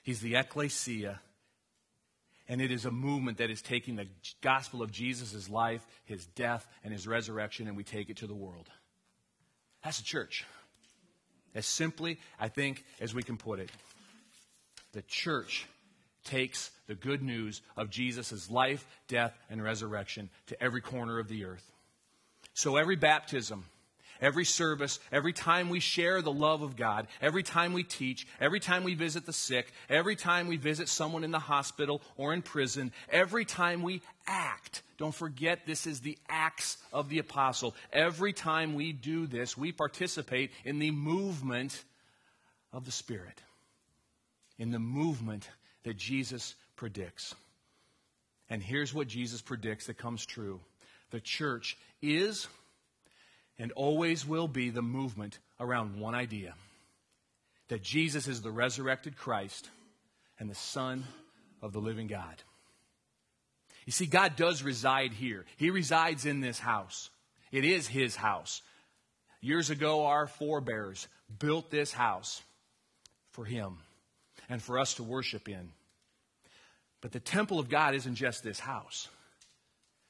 He's 0.02 0.20
the 0.20 0.36
ecclesia. 0.36 1.20
And 2.48 2.62
it 2.62 2.70
is 2.70 2.84
a 2.84 2.92
movement 2.92 3.38
that 3.38 3.50
is 3.50 3.60
taking 3.60 3.96
the 3.96 4.06
gospel 4.40 4.80
of 4.80 4.92
Jesus' 4.92 5.48
life, 5.50 5.84
his 6.04 6.26
death, 6.26 6.64
and 6.84 6.92
his 6.92 7.04
resurrection, 7.04 7.66
and 7.66 7.76
we 7.76 7.82
take 7.82 8.08
it 8.08 8.18
to 8.18 8.28
the 8.28 8.36
world. 8.36 8.68
That's 9.82 9.98
the 9.98 10.04
church. 10.04 10.44
As 11.56 11.66
simply, 11.66 12.18
I 12.38 12.48
think, 12.48 12.84
as 13.00 13.14
we 13.14 13.22
can 13.22 13.38
put 13.38 13.58
it. 13.58 13.70
The 14.92 15.02
church 15.02 15.66
takes 16.22 16.70
the 16.86 16.94
good 16.94 17.22
news 17.22 17.62
of 17.78 17.88
Jesus' 17.88 18.50
life, 18.50 18.86
death, 19.08 19.36
and 19.48 19.62
resurrection 19.62 20.28
to 20.48 20.62
every 20.62 20.82
corner 20.82 21.18
of 21.18 21.28
the 21.28 21.46
earth. 21.46 21.72
So 22.52 22.76
every 22.76 22.96
baptism, 22.96 23.64
every 24.20 24.44
service, 24.44 24.98
every 25.12 25.32
time 25.32 25.68
we 25.68 25.80
share 25.80 26.22
the 26.22 26.32
love 26.32 26.62
of 26.62 26.76
God, 26.76 27.06
every 27.20 27.42
time 27.42 27.72
we 27.72 27.82
teach, 27.82 28.26
every 28.40 28.60
time 28.60 28.84
we 28.84 28.94
visit 28.94 29.26
the 29.26 29.32
sick, 29.32 29.72
every 29.88 30.16
time 30.16 30.48
we 30.48 30.56
visit 30.56 30.88
someone 30.88 31.24
in 31.24 31.30
the 31.30 31.38
hospital 31.38 32.02
or 32.16 32.32
in 32.32 32.42
prison, 32.42 32.92
every 33.10 33.44
time 33.44 33.82
we 33.82 34.02
act. 34.26 34.82
Don't 34.98 35.14
forget, 35.14 35.66
this 35.66 35.86
is 35.86 36.00
the 36.00 36.18
acts 36.28 36.78
of 36.92 37.08
the 37.08 37.18
apostle. 37.18 37.74
Every 37.92 38.32
time 38.32 38.74
we 38.74 38.92
do 38.92 39.26
this, 39.26 39.56
we 39.56 39.72
participate 39.72 40.50
in 40.64 40.78
the 40.78 40.90
movement 40.90 41.84
of 42.72 42.84
the 42.84 42.92
Spirit, 42.92 43.42
in 44.58 44.70
the 44.70 44.78
movement 44.78 45.48
that 45.84 45.96
Jesus 45.96 46.54
predicts. 46.76 47.34
And 48.48 48.62
here's 48.62 48.94
what 48.94 49.08
Jesus 49.08 49.42
predicts 49.42 49.86
that 49.86 49.98
comes 49.98 50.24
true 50.24 50.60
the 51.10 51.20
church 51.20 51.76
is 52.02 52.48
and 53.58 53.72
always 53.72 54.26
will 54.26 54.48
be 54.48 54.70
the 54.70 54.82
movement 54.82 55.38
around 55.58 55.98
one 55.98 56.14
idea 56.14 56.54
that 57.68 57.82
Jesus 57.82 58.28
is 58.28 58.42
the 58.42 58.50
resurrected 58.50 59.16
Christ 59.16 59.68
and 60.38 60.48
the 60.48 60.54
Son 60.54 61.04
of 61.62 61.72
the 61.72 61.80
living 61.80 62.06
God. 62.06 62.42
You 63.86 63.92
see, 63.92 64.06
God 64.06 64.36
does 64.36 64.62
reside 64.62 65.12
here, 65.12 65.44
He 65.56 65.70
resides 65.70 66.26
in 66.26 66.40
this 66.40 66.58
house. 66.58 67.10
It 67.52 67.64
is 67.64 67.86
His 67.86 68.16
house. 68.16 68.62
Years 69.40 69.70
ago, 69.70 70.06
our 70.06 70.26
forebears 70.26 71.06
built 71.38 71.70
this 71.70 71.92
house 71.92 72.42
for 73.30 73.44
Him 73.44 73.78
and 74.48 74.60
for 74.60 74.78
us 74.78 74.94
to 74.94 75.02
worship 75.02 75.48
in. 75.48 75.70
But 77.00 77.12
the 77.12 77.20
temple 77.20 77.58
of 77.58 77.68
God 77.68 77.94
isn't 77.94 78.16
just 78.16 78.42
this 78.42 78.58
house. 78.58 79.08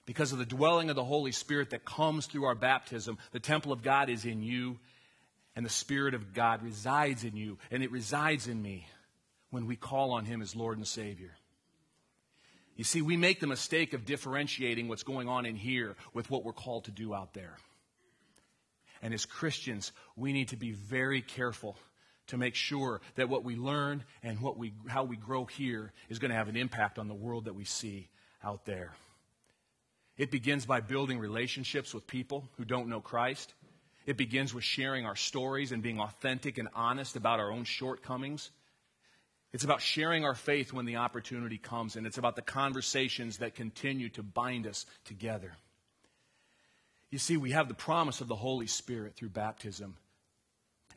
Because 0.07 0.33
of 0.33 0.39
the 0.39 0.47
dwelling 0.47 0.89
of 0.89 0.97
the 0.97 1.05
Holy 1.05 1.33
Spirit 1.33 1.71
that 1.71 1.85
comes 1.85 2.27
through 2.27 2.45
our 2.45 2.55
baptism, 2.55 3.19
the 3.33 3.41
temple 3.41 3.73
of 3.73 3.83
God 3.83 4.09
is 4.09 4.25
in 4.25 4.43
you, 4.43 4.79
and 5.57 5.67
the 5.67 5.71
Spirit 5.71 6.15
of 6.15 6.33
God 6.33 6.63
resides 6.63 7.25
in 7.25 7.37
you, 7.37 7.59
and 7.71 7.83
it 7.83 7.91
resides 7.91 8.47
in 8.47 8.63
me 8.63 8.87
when 9.51 9.67
we 9.67 9.75
call 9.75 10.13
on 10.13 10.25
Him 10.25 10.43
as 10.43 10.55
Lord 10.55 10.79
and 10.79 10.87
Savior. 10.87 11.33
You 12.77 12.85
see, 12.85 13.03
we 13.03 13.17
make 13.17 13.41
the 13.41 13.47
mistake 13.47 13.95
of 13.95 14.05
differentiating 14.05 14.87
what's 14.87 15.03
going 15.03 15.29
on 15.29 15.47
in 15.47 15.57
here 15.57 15.97
with 16.13 16.31
what 16.31 16.45
we're 16.45 16.53
called 16.53 16.85
to 16.85 16.91
do 16.91 17.15
out 17.15 17.33
there. 17.33 17.57
And 19.03 19.13
as 19.15 19.25
Christians, 19.25 19.93
we 20.15 20.33
need 20.33 20.49
to 20.49 20.57
be 20.57 20.73
very 20.73 21.23
careful 21.23 21.77
to 22.29 22.37
make 22.37 22.55
sure 22.55 23.01
that 23.15 23.29
what 23.29 23.45
we 23.45 23.57
learn 23.57 24.05
and 24.23 24.41
what 24.41 24.59
we, 24.59 24.73
how 24.89 25.05
we 25.05 25.17
grow 25.17 25.47
here 25.47 25.93
is 26.09 26.19
going 26.19 26.31
to 26.31 26.37
have 26.37 26.49
an 26.49 26.57
impact 26.57 26.99
on 26.99 27.09
the 27.09 27.15
world 27.15 27.47
that 27.47 27.55
we 27.55 27.65
see 27.65 28.09
out 28.45 28.67
there. 28.67 28.93
It 30.19 30.31
begins 30.31 30.65
by 30.65 30.81
building 30.81 31.19
relationships 31.19 31.93
with 31.93 32.07
people 32.07 32.49
who 32.57 32.65
don't 32.65 32.89
know 32.89 33.01
Christ. 33.01 33.53
It 34.07 34.17
begins 34.17 34.55
with 34.55 34.65
sharing 34.65 35.05
our 35.05 35.17
stories 35.17 35.73
and 35.73 35.83
being 35.83 36.01
authentic 36.01 36.59
and 36.59 36.69
honest 36.75 37.17
about 37.17 37.41
our 37.41 37.51
own 37.51 37.65
shortcomings. 37.65 38.51
It's 39.53 39.65
about 39.65 39.83
sharing 39.83 40.25
our 40.25 40.35
faith 40.35 40.73
when 40.73 40.87
the 40.87 40.97
opportunity 40.97 41.59
comes, 41.59 41.97
and 41.97 42.07
it's 42.07 42.19
about 42.19 42.37
the 42.37 42.43
conversations 42.43 43.39
that 43.39 43.55
continue 43.55 44.09
to 44.11 44.23
bind 44.23 44.67
us 44.67 44.87
together. 45.05 45.53
You 47.11 47.19
see, 47.19 47.37
we 47.37 47.53
have 47.53 47.69
the 47.69 47.75
promise 47.75 48.21
of 48.21 48.29
the 48.29 48.37
Holy 48.37 48.67
Spirit 48.67 49.15
through 49.15 49.31
baptism. 49.31 49.97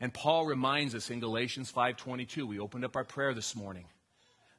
And 0.00 0.14
Paul 0.14 0.46
reminds 0.46 0.94
us 0.94 1.10
in 1.10 1.20
Galatians 1.20 1.70
5:22, 1.70 2.46
we 2.46 2.58
opened 2.58 2.84
up 2.84 2.96
our 2.96 3.04
prayer 3.04 3.34
this 3.34 3.54
morning, 3.54 3.86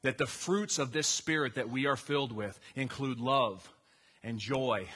that 0.01 0.17
the 0.17 0.27
fruits 0.27 0.77
of 0.77 0.91
this 0.91 1.07
spirit 1.07 1.55
that 1.55 1.69
we 1.69 1.85
are 1.87 1.97
filled 1.97 2.31
with 2.31 2.59
include 2.75 3.19
love 3.19 3.69
and 4.23 4.39
joy 4.39 4.87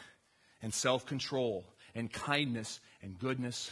and 0.62 0.74
self-control 0.74 1.66
and 1.94 2.12
kindness 2.12 2.80
and 3.02 3.18
goodness 3.18 3.72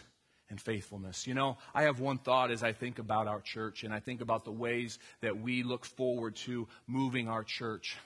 and 0.49 0.59
faithfulness. 0.59 1.25
You 1.27 1.33
know, 1.33 1.57
I 1.73 1.83
have 1.83 1.99
one 1.99 2.17
thought 2.17 2.51
as 2.51 2.63
I 2.63 2.73
think 2.73 2.99
about 2.99 3.27
our 3.27 3.41
church 3.41 3.83
and 3.83 3.93
I 3.93 3.99
think 3.99 4.21
about 4.21 4.45
the 4.45 4.51
ways 4.51 4.99
that 5.21 5.39
we 5.39 5.63
look 5.63 5.85
forward 5.85 6.35
to 6.37 6.67
moving 6.87 7.27
our 7.27 7.43
church. 7.43 7.97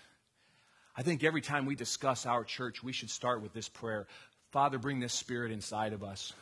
I 0.95 1.03
think 1.03 1.23
every 1.23 1.41
time 1.41 1.65
we 1.65 1.75
discuss 1.75 2.25
our 2.25 2.43
church, 2.43 2.83
we 2.83 2.93
should 2.93 3.09
start 3.09 3.41
with 3.41 3.53
this 3.53 3.69
prayer 3.69 4.07
Father, 4.51 4.77
bring 4.77 5.01
this 5.01 5.13
spirit 5.13 5.51
inside 5.51 5.91
of 5.91 6.03
us. 6.03 6.33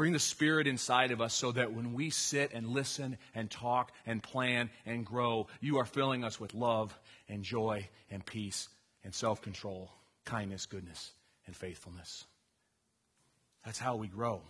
Bring 0.00 0.14
the 0.14 0.18
Spirit 0.18 0.66
inside 0.66 1.10
of 1.10 1.20
us 1.20 1.34
so 1.34 1.52
that 1.52 1.74
when 1.74 1.92
we 1.92 2.08
sit 2.08 2.52
and 2.54 2.68
listen 2.68 3.18
and 3.34 3.50
talk 3.50 3.92
and 4.06 4.22
plan 4.22 4.70
and 4.86 5.04
grow, 5.04 5.46
you 5.60 5.76
are 5.76 5.84
filling 5.84 6.24
us 6.24 6.40
with 6.40 6.54
love 6.54 6.98
and 7.28 7.42
joy 7.42 7.86
and 8.10 8.24
peace 8.24 8.70
and 9.04 9.14
self 9.14 9.42
control, 9.42 9.90
kindness, 10.30 10.66
goodness, 10.66 11.10
and 11.46 11.56
faithfulness. 11.56 12.24
That's 13.64 13.80
how 13.80 13.96
we 13.96 14.06
grow. 14.06 14.42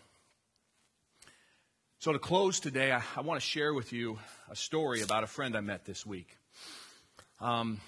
So, 2.00 2.12
to 2.12 2.18
close 2.18 2.60
today, 2.60 2.92
I, 2.92 3.02
I 3.16 3.22
want 3.22 3.40
to 3.40 3.46
share 3.46 3.72
with 3.72 3.90
you 3.90 4.18
a 4.50 4.56
story 4.56 5.00
about 5.00 5.24
a 5.24 5.26
friend 5.26 5.56
I 5.56 5.62
met 5.62 5.86
this 5.86 6.04
week. 6.04 6.36
Um, 7.40 7.80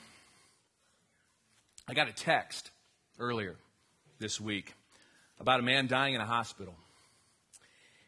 I 1.87 1.93
got 1.93 2.09
a 2.09 2.15
text 2.15 2.71
earlier 3.19 3.57
this 4.19 4.41
week 4.41 4.73
about 5.39 5.61
a 5.61 5.63
man 5.63 5.87
dying 5.87 6.15
in 6.15 6.23
a 6.23 6.27
hospital. 6.27 6.75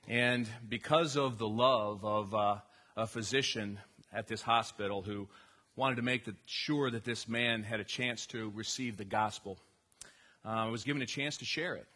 And 0.09 0.49
because 0.67 1.19
of 1.19 1.37
the 1.37 1.49
love 1.49 2.07
of 2.07 2.35
uh, 2.35 2.57
a 2.97 3.07
physician 3.07 3.79
at 4.15 4.29
this 4.29 4.41
hospital 4.41 5.03
who 5.03 5.29
wanted 5.77 5.97
to 5.97 6.03
make 6.03 6.25
the, 6.25 6.35
sure 6.47 6.91
that 6.91 7.05
this 7.05 7.29
man 7.29 7.63
had 7.63 7.81
a 7.81 7.85
chance 7.85 8.25
to 8.29 8.51
receive 8.55 8.97
the 8.97 9.05
gospel, 9.05 9.59
uh, 10.45 10.49
I 10.49 10.69
was 10.69 10.85
given 10.85 11.03
a 11.03 11.07
chance 11.07 11.39
to 11.39 11.45
share 11.45 11.75
it. 11.75 11.87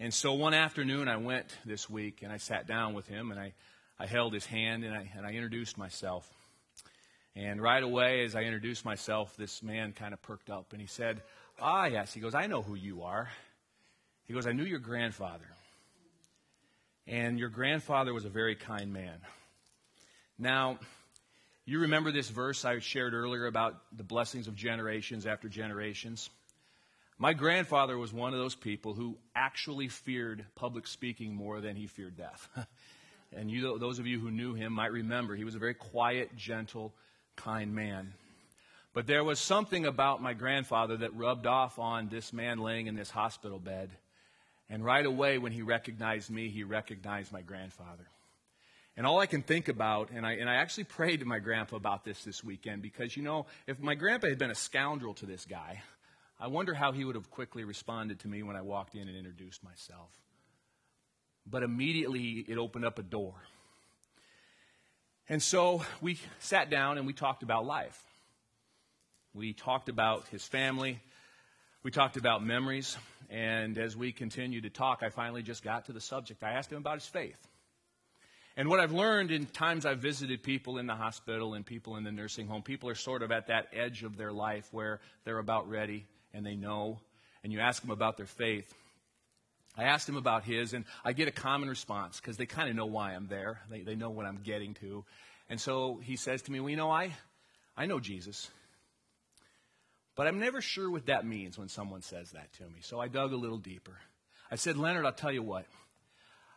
And 0.00 0.14
so 0.14 0.34
one 0.34 0.54
afternoon 0.54 1.08
I 1.08 1.16
went 1.16 1.46
this 1.66 1.90
week 1.90 2.22
and 2.22 2.32
I 2.32 2.36
sat 2.36 2.66
down 2.66 2.94
with 2.94 3.06
him 3.08 3.30
and 3.30 3.40
I, 3.40 3.52
I 3.98 4.06
held 4.06 4.32
his 4.32 4.46
hand 4.46 4.84
and 4.84 4.94
I, 4.94 5.10
and 5.16 5.26
I 5.26 5.32
introduced 5.32 5.76
myself. 5.76 6.28
And 7.34 7.60
right 7.60 7.82
away, 7.82 8.24
as 8.24 8.34
I 8.34 8.42
introduced 8.42 8.84
myself, 8.84 9.36
this 9.36 9.62
man 9.62 9.92
kind 9.92 10.14
of 10.14 10.22
perked 10.22 10.50
up 10.50 10.72
and 10.72 10.80
he 10.80 10.86
said, 10.86 11.22
Ah, 11.60 11.86
yes. 11.86 12.12
He 12.12 12.20
goes, 12.20 12.34
I 12.34 12.46
know 12.46 12.62
who 12.62 12.76
you 12.76 13.02
are. 13.02 13.28
He 14.24 14.34
goes, 14.34 14.46
I 14.46 14.52
knew 14.52 14.64
your 14.64 14.78
grandfather. 14.78 15.48
And 17.06 17.38
your 17.38 17.48
grandfather 17.48 18.14
was 18.14 18.24
a 18.24 18.28
very 18.28 18.54
kind 18.54 18.92
man. 18.92 19.18
Now, 20.38 20.78
you 21.64 21.80
remember 21.80 22.12
this 22.12 22.28
verse 22.28 22.64
I 22.64 22.78
shared 22.78 23.14
earlier 23.14 23.46
about 23.46 23.74
the 23.96 24.04
blessings 24.04 24.46
of 24.46 24.54
generations 24.54 25.26
after 25.26 25.48
generations? 25.48 26.30
My 27.18 27.32
grandfather 27.32 27.98
was 27.98 28.12
one 28.12 28.32
of 28.32 28.38
those 28.38 28.54
people 28.54 28.94
who 28.94 29.18
actually 29.34 29.88
feared 29.88 30.44
public 30.54 30.86
speaking 30.86 31.34
more 31.34 31.60
than 31.60 31.74
he 31.74 31.86
feared 31.86 32.16
death. 32.16 32.48
and 33.36 33.50
you, 33.50 33.78
those 33.78 33.98
of 33.98 34.06
you 34.06 34.20
who 34.20 34.30
knew 34.30 34.54
him 34.54 34.72
might 34.72 34.92
remember 34.92 35.34
he 35.34 35.44
was 35.44 35.56
a 35.56 35.58
very 35.58 35.74
quiet, 35.74 36.36
gentle, 36.36 36.94
kind 37.34 37.74
man. 37.74 38.14
But 38.94 39.06
there 39.06 39.24
was 39.24 39.40
something 39.40 39.84
about 39.84 40.22
my 40.22 40.32
grandfather 40.32 40.96
that 40.98 41.16
rubbed 41.16 41.46
off 41.46 41.78
on 41.78 42.08
this 42.08 42.32
man 42.32 42.58
laying 42.58 42.86
in 42.86 42.94
this 42.94 43.10
hospital 43.10 43.58
bed 43.58 43.90
and 44.70 44.84
right 44.84 45.04
away, 45.04 45.38
when 45.38 45.52
he 45.52 45.62
recognized 45.62 46.30
me, 46.30 46.48
he 46.48 46.62
recognized 46.62 47.32
my 47.32 47.40
grandfather. 47.40 48.06
And 48.96 49.06
all 49.06 49.20
I 49.20 49.26
can 49.26 49.42
think 49.42 49.68
about, 49.68 50.10
and 50.10 50.26
I, 50.26 50.32
and 50.32 50.50
I 50.50 50.56
actually 50.56 50.84
prayed 50.84 51.20
to 51.20 51.26
my 51.26 51.38
grandpa 51.38 51.76
about 51.76 52.04
this 52.04 52.24
this 52.24 52.42
weekend 52.44 52.82
because, 52.82 53.16
you 53.16 53.22
know, 53.22 53.46
if 53.66 53.78
my 53.78 53.94
grandpa 53.94 54.28
had 54.28 54.38
been 54.38 54.50
a 54.50 54.56
scoundrel 54.56 55.14
to 55.14 55.26
this 55.26 55.46
guy, 55.46 55.82
I 56.40 56.46
wonder 56.46 56.72
how 56.72 56.92
he 56.92 57.04
would 57.04 57.16
have 57.16 57.30
quickly 57.30 57.64
responded 57.64 58.20
to 58.20 58.28
me 58.28 58.42
when 58.42 58.54
I 58.54 58.62
walked 58.62 58.94
in 58.94 59.08
and 59.08 59.16
introduced 59.16 59.64
myself. 59.64 60.10
but 61.50 61.62
immediately 61.62 62.44
it 62.46 62.58
opened 62.58 62.84
up 62.84 62.98
a 62.98 63.02
door. 63.02 63.34
And 65.28 65.42
so 65.42 65.82
we 66.00 66.18
sat 66.38 66.70
down 66.70 66.98
and 66.98 67.06
we 67.06 67.12
talked 67.12 67.42
about 67.42 67.66
life. 67.66 68.02
We 69.34 69.52
talked 69.52 69.88
about 69.88 70.26
his 70.28 70.44
family. 70.44 71.00
We 71.82 71.90
talked 71.90 72.16
about 72.16 72.44
memories. 72.44 72.96
And 73.30 73.76
as 73.76 73.96
we 73.96 74.12
continued 74.12 74.64
to 74.64 74.70
talk, 74.70 75.02
I 75.02 75.10
finally 75.10 75.42
just 75.42 75.62
got 75.62 75.86
to 75.86 75.92
the 75.92 76.00
subject. 76.00 76.42
I 76.42 76.52
asked 76.52 76.72
him 76.72 76.78
about 76.78 76.94
his 76.94 77.06
faith. 77.06 77.38
And 78.56 78.68
what 78.68 78.80
I've 78.80 78.92
learned 78.92 79.30
in 79.30 79.46
times 79.46 79.86
I've 79.86 80.00
visited 80.00 80.42
people 80.42 80.78
in 80.78 80.86
the 80.86 80.96
hospital 80.96 81.54
and 81.54 81.64
people 81.64 81.96
in 81.96 82.04
the 82.04 82.10
nursing 82.10 82.48
home, 82.48 82.62
people 82.62 82.88
are 82.88 82.94
sort 82.94 83.22
of 83.22 83.30
at 83.30 83.46
that 83.46 83.68
edge 83.72 84.02
of 84.02 84.16
their 84.16 84.32
life 84.32 84.68
where 84.72 85.00
they're 85.24 85.38
about 85.38 85.68
ready 85.68 86.06
and 86.32 86.44
they 86.44 86.54
know. 86.54 86.98
And 87.42 87.52
you 87.52 87.60
ask 87.60 87.82
them 87.82 87.90
about 87.90 88.16
their 88.16 88.26
faith. 88.26 88.72
I 89.76 89.84
asked 89.84 90.08
him 90.08 90.16
about 90.16 90.44
his, 90.44 90.72
and 90.72 90.84
I 91.04 91.12
get 91.12 91.28
a 91.28 91.32
common 91.32 91.68
response 91.68 92.20
because 92.20 92.36
they 92.36 92.46
kind 92.46 92.68
of 92.68 92.74
know 92.74 92.86
why 92.86 93.14
I'm 93.14 93.28
there. 93.28 93.60
They, 93.70 93.82
they 93.82 93.94
know 93.94 94.10
what 94.10 94.26
I'm 94.26 94.40
getting 94.42 94.74
to. 94.74 95.04
And 95.48 95.60
so 95.60 96.00
he 96.02 96.16
says 96.16 96.42
to 96.42 96.52
me, 96.52 96.60
Well, 96.60 96.70
you 96.70 96.76
know, 96.76 96.90
I, 96.90 97.12
I 97.76 97.86
know 97.86 98.00
Jesus. 98.00 98.50
But 100.16 100.26
I'm 100.26 100.40
never 100.40 100.60
sure 100.60 100.90
what 100.90 101.06
that 101.06 101.24
means 101.24 101.56
when 101.56 101.68
someone 101.68 102.02
says 102.02 102.32
that 102.32 102.52
to 102.54 102.64
me. 102.64 102.80
So 102.80 102.98
I 102.98 103.06
dug 103.06 103.32
a 103.32 103.36
little 103.36 103.56
deeper. 103.56 103.96
I 104.50 104.56
said, 104.56 104.76
Leonard, 104.76 105.06
I'll 105.06 105.12
tell 105.12 105.30
you 105.30 105.44
what. 105.44 105.64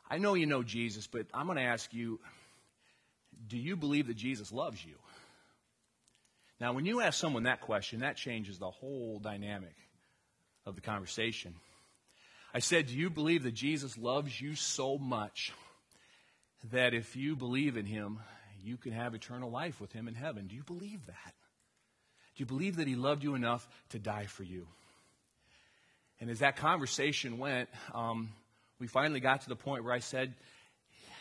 I 0.09 0.17
know 0.17 0.33
you 0.33 0.47
know 0.47 0.63
Jesus, 0.63 1.05
but 1.05 1.27
I'm 1.31 1.45
going 1.45 1.57
to 1.57 1.63
ask 1.63 1.93
you 1.93 2.19
do 3.47 3.57
you 3.57 3.75
believe 3.75 4.07
that 4.07 4.17
Jesus 4.17 4.51
loves 4.51 4.83
you? 4.83 4.95
Now, 6.61 6.73
when 6.73 6.85
you 6.85 7.01
ask 7.01 7.19
someone 7.19 7.43
that 7.43 7.61
question, 7.61 8.01
that 8.01 8.17
changes 8.17 8.59
the 8.59 8.69
whole 8.69 9.17
dynamic 9.17 9.73
of 10.63 10.75
the 10.75 10.81
conversation. 10.81 11.55
I 12.53 12.59
said, 12.59 12.85
Do 12.85 12.93
you 12.93 13.09
believe 13.09 13.41
that 13.43 13.55
Jesus 13.55 13.97
loves 13.97 14.39
you 14.39 14.53
so 14.53 14.99
much 14.99 15.51
that 16.71 16.93
if 16.93 17.15
you 17.15 17.35
believe 17.35 17.77
in 17.77 17.87
him, 17.87 18.19
you 18.63 18.77
can 18.77 18.91
have 18.91 19.15
eternal 19.15 19.49
life 19.49 19.81
with 19.81 19.91
him 19.91 20.07
in 20.07 20.13
heaven? 20.13 20.45
Do 20.45 20.55
you 20.55 20.61
believe 20.61 21.03
that? 21.07 21.33
Do 22.35 22.43
you 22.43 22.45
believe 22.45 22.75
that 22.75 22.87
he 22.87 22.95
loved 22.95 23.23
you 23.23 23.33
enough 23.33 23.67
to 23.89 23.97
die 23.97 24.27
for 24.27 24.43
you? 24.43 24.67
And 26.19 26.29
as 26.29 26.39
that 26.39 26.57
conversation 26.57 27.39
went, 27.39 27.69
um, 27.91 28.29
we 28.77 28.85
finally 28.85 29.19
got 29.19 29.41
to 29.41 29.49
the 29.49 29.55
point 29.55 29.83
where 29.83 29.95
I 29.95 29.99
said, 29.99 30.35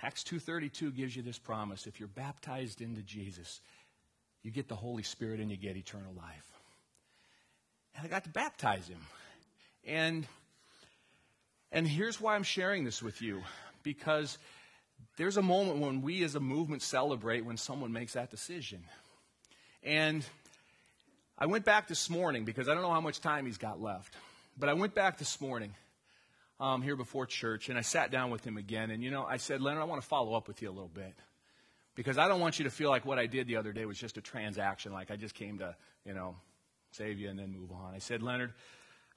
Acts 0.03 0.23
2.32 0.23 0.95
gives 0.95 1.17
you 1.17 1.23
this 1.23 1.39
promise. 1.39 1.87
If 1.87 1.99
you're 1.99 2.09
baptized 2.09 2.83
into 2.83 3.01
Jesus, 3.01 3.63
you 4.43 4.51
get 4.51 4.69
the 4.69 4.77
Holy 4.77 5.03
Spirit 5.03 5.41
and 5.41 5.51
you 5.51 5.57
get 5.57 5.77
eternal 5.77 6.13
life. 6.17 6.47
And 7.97 8.07
I 8.07 8.09
got 8.09 8.25
to 8.25 8.31
baptize 8.31 8.89
him. 8.89 9.01
And, 9.87 10.27
and 11.73 11.87
here's 11.87 12.21
why 12.21 12.35
I'm 12.35 12.43
sharing 12.43 12.85
this 12.85 13.03
with 13.03 13.21
you. 13.21 13.43
Because 13.83 14.39
there's 15.17 15.37
a 15.37 15.43
moment 15.43 15.79
when 15.79 16.03
we 16.03 16.23
as 16.23 16.35
a 16.35 16.41
movement 16.41 16.83
celebrate 16.83 17.45
when 17.45 17.57
someone 17.57 17.93
makes 17.93 18.15
that 18.15 18.31
decision. 18.31 18.83
And 19.83 20.25
I 21.39 21.47
went 21.47 21.65
back 21.65 21.89
this 21.89 22.09
morning 22.09 22.45
because 22.45 22.69
I 22.69 22.75
don't 22.75 22.83
know 22.83 22.93
how 22.93 23.01
much 23.01 23.21
time 23.21 23.47
he's 23.47 23.59
got 23.59 23.81
left. 23.81 24.15
But 24.59 24.69
I 24.69 24.75
went 24.75 24.95
back 24.95 25.19
this 25.19 25.41
morning 25.41 25.75
um, 26.59 26.83
here 26.83 26.97
before 26.97 27.27
church 27.27 27.69
and 27.69 27.79
I 27.79 27.83
sat 27.83 28.11
down 28.11 28.31
with 28.31 28.45
him 28.45 28.57
again. 28.57 28.91
And, 28.91 29.03
you 29.03 29.11
know, 29.11 29.25
I 29.25 29.39
said, 29.39 29.61
Leonard, 29.61 29.83
I 29.83 29.87
want 29.87 30.01
to 30.01 30.09
follow 30.09 30.35
up 30.35 30.49
with 30.49 30.63
you 30.63 30.69
a 30.69 30.73
little 30.73 30.91
bit 30.93 31.15
because 32.01 32.17
I 32.17 32.29
don't 32.29 32.41
want 32.41 32.59
you 32.59 32.65
to 32.65 32.71
feel 32.71 32.89
like 32.89 33.05
what 33.05 33.19
I 33.19 33.27
did 33.27 33.47
the 33.47 33.57
other 33.57 33.75
day 33.75 33.85
was 33.85 33.99
just 33.99 34.17
a 34.17 34.23
transaction, 34.23 34.91
like 34.91 35.11
I 35.11 35.17
just 35.17 35.35
came 35.35 35.59
to, 35.59 35.77
you 36.07 36.15
know, 36.15 36.35
save 36.93 37.19
you 37.19 37.29
and 37.29 37.39
then 37.39 37.53
move 37.53 37.73
on. 37.73 37.93
I 37.95 37.99
said, 37.99 38.23
Leonard, 38.23 38.55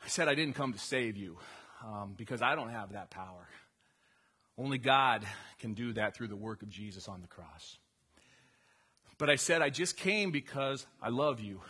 I 0.04 0.10
said 0.10 0.28
I 0.28 0.36
didn't 0.36 0.56
come 0.56 0.74
to 0.74 0.80
save 0.80 1.16
you 1.16 1.38
um, 1.82 2.14
because 2.18 2.42
I 2.42 2.56
don't 2.56 2.72
have 2.72 2.92
that 2.92 3.10
power. 3.10 3.48
Only 4.58 4.80
God 4.80 5.26
can 5.60 5.76
do 5.76 5.94
that 5.94 6.14
through 6.14 6.28
the 6.28 6.36
work 6.36 6.62
of 6.62 6.68
Jesus 6.68 7.08
on 7.08 7.22
the 7.22 7.28
cross. 7.28 7.78
But 9.18 9.30
I 9.30 9.38
said, 9.38 9.62
I 9.62 9.70
just 9.70 9.96
came 9.96 10.32
because 10.32 10.86
I 11.02 11.08
love 11.08 11.40
you. 11.40 11.62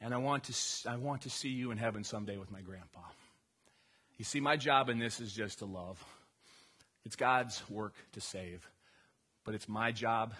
And 0.00 0.12
I 0.12 0.16
want, 0.16 0.42
to, 0.42 0.90
I 0.90 0.96
want 0.96 1.22
to 1.22 1.30
see 1.30 1.50
you 1.50 1.70
in 1.70 1.78
heaven 1.78 2.02
someday 2.02 2.38
with 2.38 2.50
my 2.50 2.62
grandpa. 2.62 3.02
You 4.18 4.24
see, 4.24 4.40
my 4.40 4.56
job 4.56 4.88
in 4.88 4.98
this 4.98 5.20
is 5.20 5.32
just 5.32 5.60
to 5.60 5.64
love. 5.64 6.04
It's 7.04 7.14
God's 7.14 7.62
work 7.70 7.94
to 8.14 8.20
save. 8.20 8.68
But 9.44 9.54
it's 9.54 9.68
my 9.68 9.92
job 9.92 10.34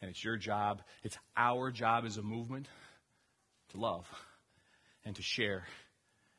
and 0.00 0.10
it's 0.10 0.24
your 0.24 0.36
job. 0.36 0.82
It's 1.02 1.18
our 1.36 1.70
job 1.70 2.04
as 2.04 2.16
a 2.16 2.22
movement 2.22 2.68
to 3.70 3.78
love 3.78 4.08
and 5.04 5.14
to 5.16 5.22
share 5.22 5.64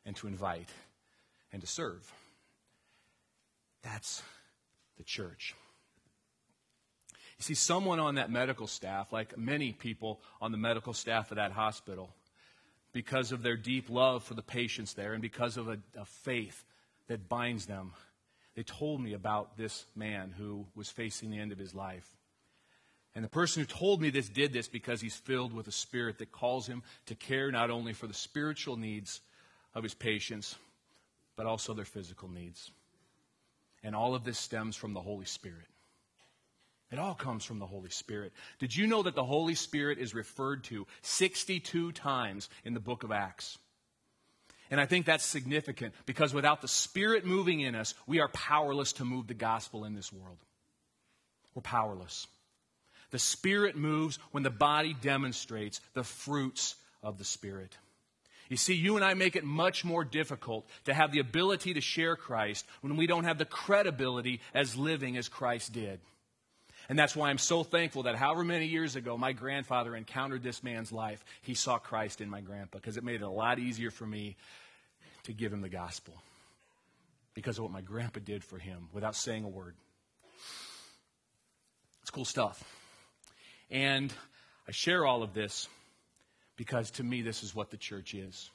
and 0.06 0.16
to 0.18 0.28
invite 0.28 0.70
and 1.52 1.62
to 1.62 1.68
serve. 1.68 2.12
That's 3.84 4.22
the 4.98 5.04
church. 5.04 5.56
You 7.38 7.44
see, 7.44 7.56
someone 7.56 8.00
on 8.00 8.16
that 8.16 8.30
medical 8.30 8.68
staff, 8.68 9.12
like 9.12 9.38
many 9.38 9.72
people 9.72 10.22
on 10.40 10.52
the 10.52 10.58
medical 10.60 10.94
staff 10.94 11.32
of 11.32 11.38
that 11.38 11.52
hospital, 11.52 12.12
because 12.94 13.32
of 13.32 13.42
their 13.42 13.58
deep 13.58 13.90
love 13.90 14.24
for 14.24 14.34
the 14.34 14.42
patients 14.44 14.94
there 14.94 15.14
and 15.14 15.22
because 15.22 15.58
of 15.58 15.68
a, 15.68 15.80
a 15.98 16.06
faith 16.06 16.64
that 17.08 17.28
binds 17.28 17.66
them. 17.66 17.94
They 18.56 18.64
told 18.64 19.02
me 19.02 19.14
about 19.14 19.58
this 19.58 19.86
man 19.96 20.34
who 20.38 20.66
was 20.76 20.90
facing 20.90 21.30
the 21.30 21.40
end 21.40 21.52
of 21.52 21.58
his 21.58 21.74
life. 21.74 22.08
And 23.16 23.24
the 23.24 23.30
person 23.30 23.62
who 23.62 23.68
told 23.68 24.02
me 24.02 24.10
this 24.10 24.30
did 24.30 24.54
this 24.54 24.68
because 24.68 25.02
he's 25.02 25.16
filled 25.16 25.54
with 25.54 25.68
a 25.68 25.72
spirit 25.72 26.18
that 26.20 26.32
calls 26.32 26.68
him 26.68 26.84
to 27.08 27.16
care 27.16 27.52
not 27.52 27.70
only 27.70 27.94
for 27.94 28.08
the 28.08 28.14
spiritual 28.14 28.78
needs 28.78 29.22
of 29.74 29.84
his 29.84 29.94
patients, 29.94 30.56
but 31.36 31.46
also 31.46 31.74
their 31.74 31.86
physical 31.86 32.30
needs. 32.30 32.72
And 33.84 33.96
all 33.96 34.16
of 34.16 34.24
this 34.24 34.38
stems 34.38 34.76
from 34.76 34.94
the 34.94 35.02
Holy 35.02 35.26
Spirit. 35.26 35.68
It 36.92 37.00
all 37.00 37.16
comes 37.16 37.46
from 37.46 37.60
the 37.60 37.66
Holy 37.66 37.90
Spirit. 37.90 38.34
Did 38.60 38.76
you 38.76 38.86
know 38.86 39.02
that 39.04 39.16
the 39.16 39.24
Holy 39.24 39.56
Spirit 39.56 39.98
is 39.98 40.14
referred 40.14 40.66
to 40.66 40.86
62 41.02 41.94
times 41.94 42.50
in 42.66 42.74
the 42.74 42.82
book 42.82 43.04
of 43.04 43.12
Acts? 43.12 43.58
And 44.72 44.80
I 44.80 44.86
think 44.86 45.06
that's 45.06 45.26
significant 45.26 45.94
because 46.06 46.34
without 46.34 46.62
the 46.62 46.68
Spirit 46.68 47.26
moving 47.26 47.60
in 47.60 47.76
us, 47.76 47.94
we 48.08 48.22
are 48.22 48.30
powerless 48.30 48.94
to 48.94 49.06
move 49.06 49.28
the 49.28 49.34
gospel 49.34 49.84
in 49.84 49.94
this 49.94 50.12
world. 50.14 50.38
We're 51.54 51.62
powerless. 51.62 52.26
The 53.12 53.20
Spirit 53.20 53.76
moves 53.76 54.18
when 54.32 54.44
the 54.44 54.50
body 54.50 54.96
demonstrates 55.00 55.82
the 55.94 56.06
fruits 56.06 56.76
of 57.04 57.18
the 57.18 57.26
Spirit. 57.26 57.78
You 58.48 58.56
see, 58.56 58.74
you 58.74 58.96
and 58.96 59.04
I 59.04 59.14
make 59.14 59.36
it 59.36 59.44
much 59.44 59.84
more 59.84 60.06
difficult 60.06 60.66
to 60.86 60.94
have 60.94 61.12
the 61.12 61.20
ability 61.20 61.74
to 61.74 61.82
share 61.82 62.16
Christ 62.16 62.66
when 62.80 62.96
we 62.96 63.08
don't 63.08 63.26
have 63.26 63.38
the 63.38 63.46
credibility 63.46 64.40
as 64.54 64.78
living 64.78 65.18
as 65.18 65.28
Christ 65.28 65.74
did. 65.74 66.00
And 66.90 67.00
that's 67.00 67.16
why 67.16 67.30
I'm 67.30 67.38
so 67.38 67.64
thankful 67.64 68.04
that 68.04 68.16
however 68.16 68.44
many 68.44 68.66
years 68.66 68.98
ago 68.98 69.18
my 69.18 69.32
grandfather 69.32 69.96
encountered 69.96 70.44
this 70.44 70.64
man's 70.64 70.92
life, 70.92 71.24
he 71.42 71.54
saw 71.54 71.78
Christ 71.78 72.20
in 72.20 72.30
my 72.30 72.42
grandpa 72.42 72.80
because 72.80 72.98
it 72.98 73.04
made 73.04 73.22
it 73.22 73.24
a 73.24 73.30
lot 73.30 73.60
easier 73.60 73.92
for 73.92 74.06
me 74.06 74.36
to 75.24 75.34
give 75.34 75.54
him 75.54 75.62
the 75.62 75.70
gospel 75.70 76.14
because 77.34 77.58
of 77.58 77.64
what 77.64 77.72
my 77.72 77.82
grandpa 77.82 78.20
did 78.24 78.44
for 78.44 78.58
him 78.58 78.90
without 78.94 79.16
saying 79.16 79.44
a 79.44 79.50
word. 79.50 79.76
It's 82.02 82.12
cool 82.12 82.26
stuff. 82.26 82.64
And 83.70 84.14
I 84.68 84.72
share 84.72 85.06
all 85.06 85.24
of 85.24 85.34
this 85.34 85.68
because 86.58 86.92
to 86.92 87.04
me, 87.04 87.22
this 87.22 87.44
is 87.44 87.56
what 87.56 87.72
the 87.72 87.78
church 87.78 88.14
is. 88.14 88.50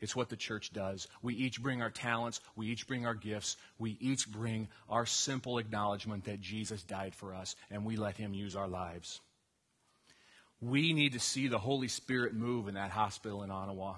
It's 0.00 0.14
what 0.14 0.28
the 0.28 0.36
church 0.36 0.72
does. 0.72 1.08
We 1.22 1.34
each 1.34 1.60
bring 1.60 1.82
our 1.82 1.90
talents, 1.90 2.40
we 2.54 2.68
each 2.68 2.86
bring 2.86 3.04
our 3.04 3.14
gifts, 3.14 3.56
we 3.78 3.96
each 4.00 4.30
bring 4.30 4.68
our 4.88 5.06
simple 5.06 5.58
acknowledgement 5.58 6.24
that 6.24 6.40
Jesus 6.40 6.82
died 6.82 7.14
for 7.14 7.34
us, 7.34 7.56
and 7.70 7.84
we 7.84 7.96
let 7.96 8.16
Him 8.16 8.32
use 8.32 8.54
our 8.54 8.68
lives. 8.68 9.20
We 10.60 10.92
need 10.92 11.12
to 11.14 11.20
see 11.20 11.48
the 11.48 11.58
Holy 11.58 11.88
Spirit 11.88 12.34
move 12.34 12.68
in 12.68 12.74
that 12.74 12.90
hospital 12.90 13.42
in 13.42 13.50
Onawa. 13.50 13.96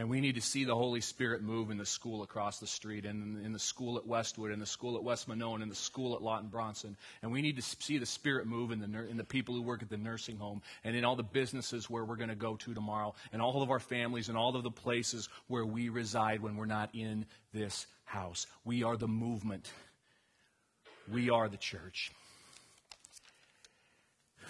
And 0.00 0.08
we 0.08 0.22
need 0.22 0.36
to 0.36 0.40
see 0.40 0.64
the 0.64 0.74
Holy 0.74 1.02
Spirit 1.02 1.42
move 1.42 1.70
in 1.70 1.76
the 1.76 1.84
school 1.84 2.22
across 2.22 2.58
the 2.58 2.66
street, 2.66 3.04
and 3.04 3.44
in 3.44 3.52
the 3.52 3.58
school 3.58 3.98
at 3.98 4.06
Westwood, 4.06 4.50
and 4.50 4.60
the 4.60 4.64
school 4.64 4.96
at 4.96 5.04
West 5.04 5.28
Monona, 5.28 5.62
and 5.62 5.70
the 5.70 5.76
school 5.76 6.14
at 6.14 6.22
Lawton 6.22 6.48
Bronson. 6.48 6.96
And 7.20 7.30
we 7.30 7.42
need 7.42 7.56
to 7.56 7.62
see 7.62 7.98
the 7.98 8.06
Spirit 8.06 8.46
move 8.46 8.70
in 8.70 8.80
the, 8.80 9.06
in 9.10 9.18
the 9.18 9.24
people 9.24 9.54
who 9.54 9.60
work 9.60 9.82
at 9.82 9.90
the 9.90 9.98
nursing 9.98 10.38
home, 10.38 10.62
and 10.84 10.96
in 10.96 11.04
all 11.04 11.16
the 11.16 11.22
businesses 11.22 11.90
where 11.90 12.02
we're 12.02 12.16
going 12.16 12.30
to 12.30 12.34
go 12.34 12.56
to 12.56 12.72
tomorrow, 12.72 13.14
and 13.30 13.42
all 13.42 13.62
of 13.62 13.70
our 13.70 13.78
families, 13.78 14.30
and 14.30 14.38
all 14.38 14.56
of 14.56 14.62
the 14.62 14.70
places 14.70 15.28
where 15.48 15.66
we 15.66 15.90
reside 15.90 16.40
when 16.40 16.56
we're 16.56 16.64
not 16.64 16.88
in 16.94 17.26
this 17.52 17.86
house. 18.04 18.46
We 18.64 18.84
are 18.84 18.96
the 18.96 19.06
movement, 19.06 19.70
we 21.12 21.28
are 21.28 21.50
the 21.50 21.58
church. 21.58 22.10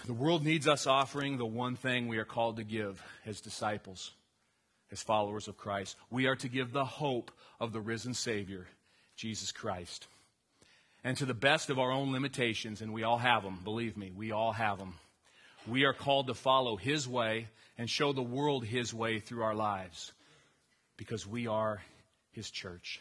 The 0.06 0.14
world 0.14 0.44
needs 0.44 0.68
us 0.68 0.86
offering 0.86 1.38
the 1.38 1.44
one 1.44 1.74
thing 1.74 2.06
we 2.06 2.18
are 2.18 2.24
called 2.24 2.58
to 2.58 2.62
give 2.62 3.02
as 3.26 3.40
disciples 3.40 4.12
as 4.92 5.02
followers 5.02 5.48
of 5.48 5.56
Christ. 5.56 5.96
We 6.10 6.26
are 6.26 6.36
to 6.36 6.48
give 6.48 6.72
the 6.72 6.84
hope 6.84 7.30
of 7.58 7.72
the 7.72 7.80
risen 7.80 8.14
Savior, 8.14 8.66
Jesus 9.16 9.52
Christ. 9.52 10.06
And 11.02 11.16
to 11.16 11.24
the 11.24 11.34
best 11.34 11.70
of 11.70 11.78
our 11.78 11.90
own 11.90 12.12
limitations, 12.12 12.82
and 12.82 12.92
we 12.92 13.04
all 13.04 13.18
have 13.18 13.42
them, 13.42 13.60
believe 13.64 13.96
me, 13.96 14.12
we 14.14 14.32
all 14.32 14.52
have 14.52 14.78
them, 14.78 14.94
we 15.66 15.84
are 15.84 15.92
called 15.92 16.26
to 16.26 16.34
follow 16.34 16.76
His 16.76 17.08
way 17.08 17.48
and 17.78 17.88
show 17.88 18.12
the 18.12 18.22
world 18.22 18.64
His 18.64 18.92
way 18.92 19.20
through 19.20 19.42
our 19.42 19.54
lives 19.54 20.12
because 20.96 21.26
we 21.26 21.46
are 21.46 21.82
His 22.32 22.50
church. 22.50 23.00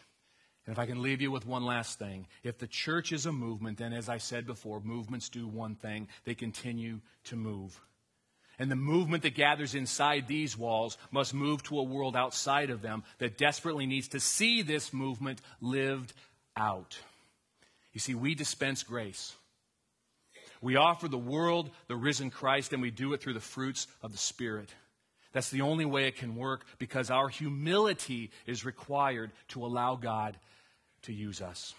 And 0.66 0.72
if 0.72 0.78
I 0.78 0.86
can 0.86 1.02
leave 1.02 1.20
you 1.20 1.30
with 1.30 1.46
one 1.46 1.64
last 1.64 1.98
thing, 1.98 2.26
if 2.42 2.58
the 2.58 2.66
church 2.66 3.12
is 3.12 3.26
a 3.26 3.32
movement, 3.32 3.78
then 3.78 3.92
as 3.92 4.08
I 4.08 4.18
said 4.18 4.46
before, 4.46 4.80
movements 4.80 5.28
do 5.28 5.48
one 5.48 5.74
thing 5.74 6.08
they 6.24 6.34
continue 6.34 7.00
to 7.24 7.36
move. 7.36 7.80
And 8.60 8.70
the 8.70 8.76
movement 8.76 9.22
that 9.22 9.34
gathers 9.34 9.74
inside 9.74 10.28
these 10.28 10.54
walls 10.54 10.98
must 11.10 11.32
move 11.32 11.62
to 11.62 11.78
a 11.78 11.82
world 11.82 12.14
outside 12.14 12.68
of 12.68 12.82
them 12.82 13.04
that 13.16 13.38
desperately 13.38 13.86
needs 13.86 14.08
to 14.08 14.20
see 14.20 14.60
this 14.60 14.92
movement 14.92 15.40
lived 15.62 16.12
out. 16.58 16.98
You 17.94 18.00
see, 18.00 18.14
we 18.14 18.34
dispense 18.34 18.82
grace. 18.82 19.34
We 20.60 20.76
offer 20.76 21.08
the 21.08 21.16
world 21.16 21.70
the 21.86 21.96
risen 21.96 22.28
Christ, 22.28 22.74
and 22.74 22.82
we 22.82 22.90
do 22.90 23.14
it 23.14 23.22
through 23.22 23.32
the 23.32 23.40
fruits 23.40 23.86
of 24.02 24.12
the 24.12 24.18
Spirit. 24.18 24.68
That's 25.32 25.48
the 25.48 25.62
only 25.62 25.86
way 25.86 26.06
it 26.06 26.16
can 26.16 26.36
work 26.36 26.66
because 26.78 27.10
our 27.10 27.30
humility 27.30 28.30
is 28.44 28.66
required 28.66 29.30
to 29.48 29.64
allow 29.64 29.96
God 29.96 30.36
to 31.04 31.14
use 31.14 31.40
us. 31.40 31.74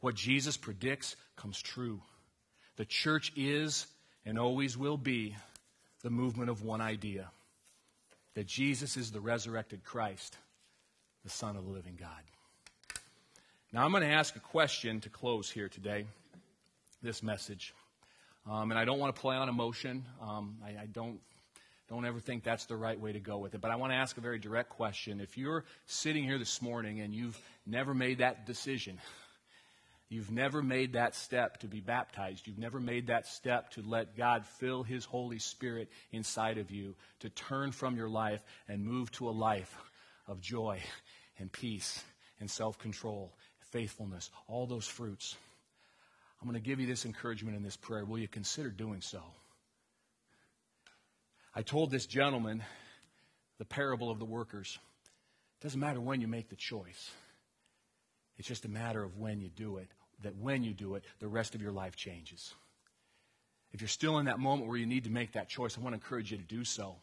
What 0.00 0.16
Jesus 0.16 0.56
predicts 0.56 1.14
comes 1.36 1.62
true. 1.62 2.00
The 2.74 2.84
church 2.84 3.32
is 3.36 3.86
and 4.24 4.36
always 4.36 4.76
will 4.76 4.96
be 4.96 5.36
the 6.06 6.10
movement 6.10 6.48
of 6.48 6.62
one 6.62 6.80
idea 6.80 7.28
that 8.34 8.46
Jesus 8.46 8.96
is 8.96 9.10
the 9.10 9.18
resurrected 9.18 9.82
Christ, 9.82 10.36
the 11.24 11.30
Son 11.30 11.56
of 11.56 11.64
the 11.64 11.70
living 11.72 11.98
God. 11.98 12.22
Now, 13.72 13.84
I'm 13.84 13.90
going 13.90 14.04
to 14.04 14.08
ask 14.08 14.36
a 14.36 14.38
question 14.38 15.00
to 15.00 15.08
close 15.08 15.50
here 15.50 15.68
today, 15.68 16.06
this 17.02 17.24
message. 17.24 17.74
Um, 18.48 18.70
and 18.70 18.78
I 18.78 18.84
don't 18.84 19.00
want 19.00 19.16
to 19.16 19.20
play 19.20 19.34
on 19.34 19.48
emotion. 19.48 20.04
Um, 20.22 20.58
I, 20.64 20.82
I 20.82 20.86
don't, 20.86 21.18
don't 21.88 22.06
ever 22.06 22.20
think 22.20 22.44
that's 22.44 22.66
the 22.66 22.76
right 22.76 23.00
way 23.00 23.12
to 23.12 23.18
go 23.18 23.38
with 23.38 23.56
it. 23.56 23.60
But 23.60 23.72
I 23.72 23.74
want 23.74 23.90
to 23.90 23.96
ask 23.96 24.16
a 24.16 24.20
very 24.20 24.38
direct 24.38 24.70
question. 24.70 25.18
If 25.20 25.36
you're 25.36 25.64
sitting 25.86 26.22
here 26.22 26.38
this 26.38 26.62
morning 26.62 27.00
and 27.00 27.12
you've 27.12 27.36
never 27.66 27.94
made 27.94 28.18
that 28.18 28.46
decision, 28.46 29.00
You've 30.08 30.30
never 30.30 30.62
made 30.62 30.92
that 30.92 31.16
step 31.16 31.58
to 31.58 31.66
be 31.66 31.80
baptized. 31.80 32.46
You've 32.46 32.58
never 32.58 32.78
made 32.78 33.08
that 33.08 33.26
step 33.26 33.70
to 33.72 33.82
let 33.82 34.16
God 34.16 34.46
fill 34.60 34.84
His 34.84 35.04
Holy 35.04 35.40
Spirit 35.40 35.88
inside 36.12 36.58
of 36.58 36.70
you, 36.70 36.94
to 37.20 37.30
turn 37.30 37.72
from 37.72 37.96
your 37.96 38.08
life 38.08 38.42
and 38.68 38.84
move 38.84 39.10
to 39.12 39.28
a 39.28 39.30
life 39.30 39.76
of 40.28 40.40
joy 40.40 40.80
and 41.38 41.50
peace 41.50 42.04
and 42.38 42.48
self 42.48 42.78
control, 42.78 43.34
faithfulness, 43.72 44.30
all 44.46 44.66
those 44.66 44.86
fruits. 44.86 45.34
I'm 46.40 46.48
going 46.48 46.60
to 46.60 46.66
give 46.66 46.78
you 46.78 46.86
this 46.86 47.04
encouragement 47.04 47.56
in 47.56 47.62
this 47.62 47.76
prayer. 47.76 48.04
Will 48.04 48.18
you 48.18 48.28
consider 48.28 48.70
doing 48.70 49.00
so? 49.00 49.22
I 51.54 51.62
told 51.62 51.90
this 51.90 52.06
gentleman 52.06 52.62
the 53.58 53.64
parable 53.64 54.10
of 54.10 54.18
the 54.18 54.24
workers. 54.24 54.78
It 55.58 55.64
doesn't 55.64 55.80
matter 55.80 56.00
when 56.00 56.20
you 56.20 56.28
make 56.28 56.48
the 56.48 56.56
choice. 56.56 57.10
It's 58.38 58.46
just 58.46 58.66
a 58.66 58.68
matter 58.68 59.02
of 59.02 59.16
when 59.16 59.40
you 59.40 59.48
do 59.48 59.78
it, 59.78 59.88
that 60.22 60.36
when 60.36 60.64
you 60.64 60.72
do 60.72 60.94
it, 60.94 61.04
the 61.18 61.28
rest 61.28 61.54
of 61.54 61.62
your 61.62 61.72
life 61.72 61.96
changes. 61.96 62.54
If 63.72 63.80
you're 63.80 63.88
still 63.88 64.18
in 64.18 64.26
that 64.26 64.38
moment 64.38 64.68
where 64.68 64.78
you 64.78 64.86
need 64.86 65.04
to 65.04 65.10
make 65.10 65.32
that 65.32 65.48
choice, 65.48 65.76
I 65.76 65.80
want 65.80 65.92
to 65.92 65.96
encourage 65.96 66.30
you 66.30 66.38
to 66.38 66.44
do 66.44 66.64
so. 66.64 66.96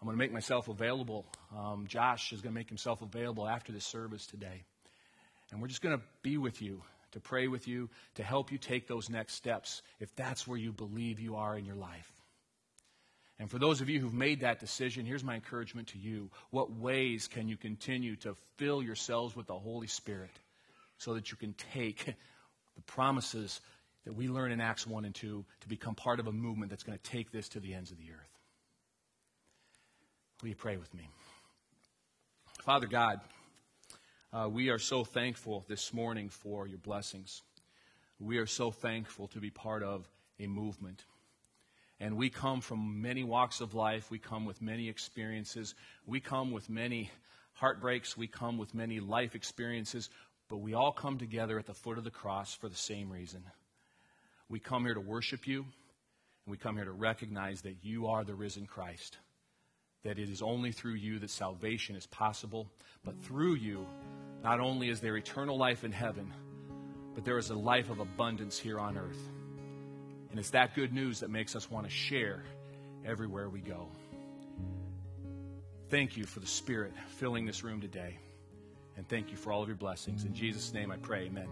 I'm 0.00 0.06
going 0.06 0.16
to 0.16 0.18
make 0.18 0.32
myself 0.32 0.68
available. 0.68 1.26
Um, 1.56 1.86
Josh 1.88 2.32
is 2.32 2.40
going 2.40 2.52
to 2.52 2.58
make 2.58 2.68
himself 2.68 3.02
available 3.02 3.48
after 3.48 3.72
this 3.72 3.84
service 3.84 4.26
today. 4.26 4.62
And 5.50 5.60
we're 5.60 5.68
just 5.68 5.82
going 5.82 5.98
to 5.98 6.04
be 6.22 6.38
with 6.38 6.62
you, 6.62 6.82
to 7.12 7.20
pray 7.20 7.48
with 7.48 7.66
you, 7.66 7.90
to 8.14 8.22
help 8.22 8.52
you 8.52 8.58
take 8.58 8.86
those 8.86 9.10
next 9.10 9.34
steps 9.34 9.82
if 9.98 10.14
that's 10.14 10.46
where 10.46 10.58
you 10.58 10.72
believe 10.72 11.18
you 11.18 11.36
are 11.36 11.58
in 11.58 11.64
your 11.64 11.74
life. 11.74 12.12
And 13.40 13.50
for 13.50 13.58
those 13.58 13.80
of 13.80 13.88
you 13.88 14.00
who've 14.00 14.14
made 14.14 14.40
that 14.40 14.60
decision, 14.60 15.06
here's 15.06 15.24
my 15.24 15.34
encouragement 15.34 15.88
to 15.88 15.98
you. 15.98 16.30
What 16.50 16.72
ways 16.72 17.28
can 17.28 17.48
you 17.48 17.56
continue 17.56 18.16
to 18.16 18.36
fill 18.56 18.82
yourselves 18.82 19.34
with 19.34 19.46
the 19.46 19.58
Holy 19.58 19.86
Spirit? 19.86 20.30
So 20.98 21.14
that 21.14 21.30
you 21.30 21.36
can 21.36 21.54
take 21.72 22.04
the 22.76 22.82
promises 22.82 23.60
that 24.04 24.12
we 24.14 24.28
learn 24.28 24.52
in 24.52 24.60
Acts 24.60 24.86
1 24.86 25.04
and 25.04 25.14
2 25.14 25.44
to 25.60 25.68
become 25.68 25.94
part 25.94 26.20
of 26.20 26.26
a 26.26 26.32
movement 26.32 26.70
that's 26.70 26.82
going 26.82 26.98
to 26.98 27.10
take 27.10 27.30
this 27.32 27.48
to 27.50 27.60
the 27.60 27.74
ends 27.74 27.90
of 27.90 27.98
the 27.98 28.10
earth. 28.10 28.38
Will 30.42 30.50
you 30.50 30.54
pray 30.54 30.76
with 30.76 30.92
me? 30.94 31.08
Father 32.62 32.86
God, 32.86 33.20
uh, 34.32 34.48
we 34.50 34.68
are 34.68 34.78
so 34.78 35.04
thankful 35.04 35.64
this 35.68 35.92
morning 35.92 36.28
for 36.28 36.66
your 36.66 36.78
blessings. 36.78 37.42
We 38.20 38.38
are 38.38 38.46
so 38.46 38.70
thankful 38.70 39.28
to 39.28 39.40
be 39.40 39.50
part 39.50 39.82
of 39.82 40.08
a 40.38 40.46
movement. 40.46 41.04
And 42.00 42.16
we 42.16 42.30
come 42.30 42.60
from 42.60 43.02
many 43.02 43.24
walks 43.24 43.60
of 43.60 43.74
life. 43.74 44.10
We 44.10 44.18
come 44.18 44.44
with 44.44 44.62
many 44.62 44.88
experiences. 44.88 45.74
We 46.06 46.20
come 46.20 46.52
with 46.52 46.70
many 46.70 47.10
heartbreaks. 47.54 48.16
We 48.16 48.28
come 48.28 48.58
with 48.58 48.74
many 48.74 49.00
life 49.00 49.34
experiences. 49.34 50.10
But 50.48 50.58
we 50.58 50.74
all 50.74 50.92
come 50.92 51.18
together 51.18 51.58
at 51.58 51.66
the 51.66 51.74
foot 51.74 51.98
of 51.98 52.04
the 52.04 52.10
cross 52.10 52.54
for 52.54 52.68
the 52.68 52.76
same 52.76 53.10
reason. 53.10 53.42
We 54.48 54.60
come 54.60 54.84
here 54.84 54.94
to 54.94 55.00
worship 55.00 55.46
you, 55.46 55.60
and 55.60 56.50
we 56.50 56.56
come 56.56 56.76
here 56.76 56.86
to 56.86 56.92
recognize 56.92 57.62
that 57.62 57.76
you 57.82 58.06
are 58.06 58.24
the 58.24 58.34
risen 58.34 58.66
Christ. 58.66 59.18
That 60.04 60.18
it 60.18 60.30
is 60.30 60.40
only 60.40 60.72
through 60.72 60.94
you 60.94 61.18
that 61.18 61.30
salvation 61.30 61.96
is 61.96 62.06
possible, 62.06 62.70
but 63.04 63.22
through 63.22 63.56
you, 63.56 63.86
not 64.42 64.60
only 64.60 64.88
is 64.88 65.00
there 65.00 65.16
eternal 65.16 65.58
life 65.58 65.84
in 65.84 65.92
heaven, 65.92 66.32
but 67.14 67.24
there 67.24 67.36
is 67.36 67.50
a 67.50 67.54
life 67.54 67.90
of 67.90 67.98
abundance 67.98 68.58
here 68.58 68.78
on 68.78 68.96
earth. 68.96 69.20
And 70.30 70.38
it's 70.38 70.50
that 70.50 70.74
good 70.74 70.92
news 70.92 71.20
that 71.20 71.30
makes 71.30 71.56
us 71.56 71.70
want 71.70 71.84
to 71.86 71.90
share 71.90 72.42
everywhere 73.04 73.48
we 73.48 73.60
go. 73.60 73.88
Thank 75.90 76.16
you 76.16 76.24
for 76.24 76.40
the 76.40 76.46
Spirit 76.46 76.92
filling 77.16 77.44
this 77.44 77.64
room 77.64 77.80
today. 77.80 78.18
And 78.98 79.08
thank 79.08 79.30
you 79.30 79.36
for 79.36 79.52
all 79.52 79.62
of 79.62 79.68
your 79.68 79.76
blessings. 79.76 80.24
In 80.24 80.34
Jesus' 80.34 80.74
name 80.74 80.90
I 80.90 80.96
pray, 80.96 81.26
amen. 81.26 81.46